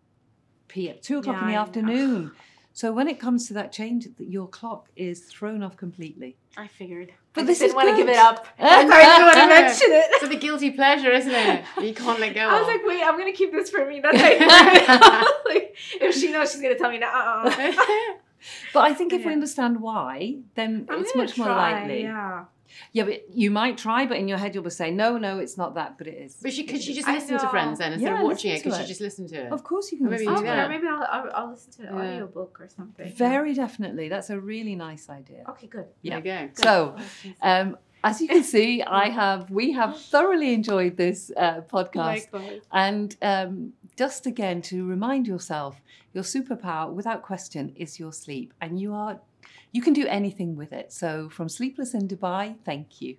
p.m., 0.67 0.95
two 1.01 1.19
o'clock 1.19 1.35
Yeah, 1.37 1.41
in 1.43 1.47
the 1.49 1.55
I 1.57 1.61
afternoon. 1.61 2.31
So 2.77 2.91
when 2.91 3.07
it 3.07 3.21
comes 3.21 3.47
to 3.47 3.53
that 3.53 3.71
change, 3.71 4.05
your 4.19 4.49
clock 4.49 4.89
is 4.97 5.21
thrown 5.21 5.63
off 5.63 5.77
completely. 5.77 6.35
I 6.57 6.67
figured. 6.67 7.13
But 7.31 7.43
I 7.43 7.45
this 7.45 7.59
just 7.59 7.67
is 7.69 7.73
didn't 7.73 7.85
want 7.87 7.97
to 7.97 8.03
give 8.03 8.09
it 8.09 8.17
up. 8.17 8.45
That's 8.59 8.89
why 8.91 8.99
I 8.99 9.05
didn't 9.05 9.25
want 9.27 9.37
to 9.37 9.47
mention 9.61 9.87
it. 9.91 10.05
It's 10.23 10.35
a 10.35 10.35
guilty 10.35 10.71
pleasure, 10.71 11.09
isn't 11.09 11.31
it? 11.31 11.63
You 11.81 11.93
can't 11.93 12.19
let 12.19 12.35
go 12.35 12.41
I 12.41 12.59
was 12.59 12.63
of. 12.63 12.67
like, 12.67 12.81
wait, 12.85 13.01
I'm 13.01 13.17
gonna 13.17 13.31
keep 13.31 13.53
this 13.53 13.69
for 13.69 13.85
me. 13.85 14.01
That's 14.01 14.17
like, 15.45 15.73
if 16.01 16.15
she 16.15 16.31
knows, 16.33 16.51
she's 16.51 16.61
gonna 16.61 16.77
tell 16.77 16.91
me 16.91 16.97
no. 16.97 17.07
Uh-uh. 17.07 17.49
But 18.73 18.83
I 18.83 18.93
think 18.93 19.13
if 19.13 19.25
we 19.25 19.31
understand 19.31 19.79
why, 19.79 20.39
then 20.55 20.85
I'm 20.89 20.99
it's 21.01 21.15
much 21.15 21.37
more 21.37 21.47
likely. 21.47 22.01
Yeah. 22.03 22.43
Yeah, 22.91 23.03
but 23.03 23.25
you 23.33 23.51
might 23.51 23.77
try, 23.77 24.05
but 24.05 24.17
in 24.17 24.27
your 24.27 24.37
head 24.37 24.53
you'll 24.55 24.63
be 24.63 24.69
saying, 24.69 24.95
no, 24.95 25.17
no, 25.17 25.39
it's 25.39 25.57
not 25.57 25.75
that, 25.75 25.97
but 25.97 26.07
it 26.07 26.15
is. 26.15 26.37
but 26.41 26.53
she 26.53 26.63
could 26.63 26.81
she 26.81 26.93
just 26.93 27.07
I 27.07 27.13
listen 27.15 27.37
to 27.37 27.43
know. 27.43 27.49
Friends 27.49 27.79
then 27.79 27.93
instead 27.93 28.09
Yeah, 28.11 28.19
of 28.19 28.23
watching 28.25 28.51
listen 28.51 28.67
it? 28.67 28.71
Could 28.71 28.77
she 28.79 28.83
it. 28.83 28.87
just 28.87 29.01
listen 29.01 29.27
to 29.29 29.35
it? 29.45 29.51
Of 29.51 29.63
course 29.63 29.91
you 29.91 29.97
can 29.97 30.09
Maybe 30.09 30.25
listen 30.25 30.33
you 30.33 30.39
to 30.41 30.45
do 30.45 30.51
it. 30.51 30.55
that. 30.55 30.69
Maybe 30.69 30.87
I'll, 30.87 31.07
I'll, 31.09 31.31
I'll 31.35 31.49
listen 31.51 31.71
to 31.73 31.81
an 31.89 31.95
Yeah. 31.95 32.01
audiobook 32.13 32.57
or 32.61 32.69
something. 32.69 33.11
Very 33.13 33.53
definitely. 33.53 34.09
That's 34.09 34.29
a 34.29 34.39
really 34.39 34.75
nice 34.75 35.09
idea. 35.09 35.43
Okay, 35.49 35.67
good. 35.67 35.85
Yeah. 36.01 36.19
There 36.19 36.41
you 36.43 36.47
go. 36.49 36.63
So, 36.63 36.95
um, 37.41 37.77
as 38.03 38.21
you 38.21 38.27
can 38.27 38.43
see, 38.43 38.83
I 38.83 39.09
have 39.09 39.49
we 39.49 39.71
have 39.71 39.99
thoroughly 39.99 40.53
enjoyed 40.53 40.95
this 40.97 41.31
uh, 41.35 41.61
podcast. 41.61 41.95
Likewise. 42.33 42.61
And 42.71 43.15
um, 43.21 43.73
just 43.97 44.25
again 44.27 44.61
to 44.63 44.85
remind 44.85 45.25
yourself, 45.27 45.81
your 46.13 46.23
superpower, 46.23 46.91
without 46.93 47.23
question, 47.23 47.73
is 47.75 47.99
your 47.99 48.13
sleep, 48.13 48.53
and 48.61 48.79
you 48.79 48.93
are 48.93 49.19
you 49.75 49.81
can 49.81 49.91
do 49.91 50.07
anything 50.07 50.55
with 50.55 50.71
it. 50.71 50.93
So, 50.93 51.27
from 51.29 51.49
Sleepless 51.49 51.93
in 51.93 52.07
Dubai, 52.07 52.55
thank 52.63 53.01
you. 53.01 53.17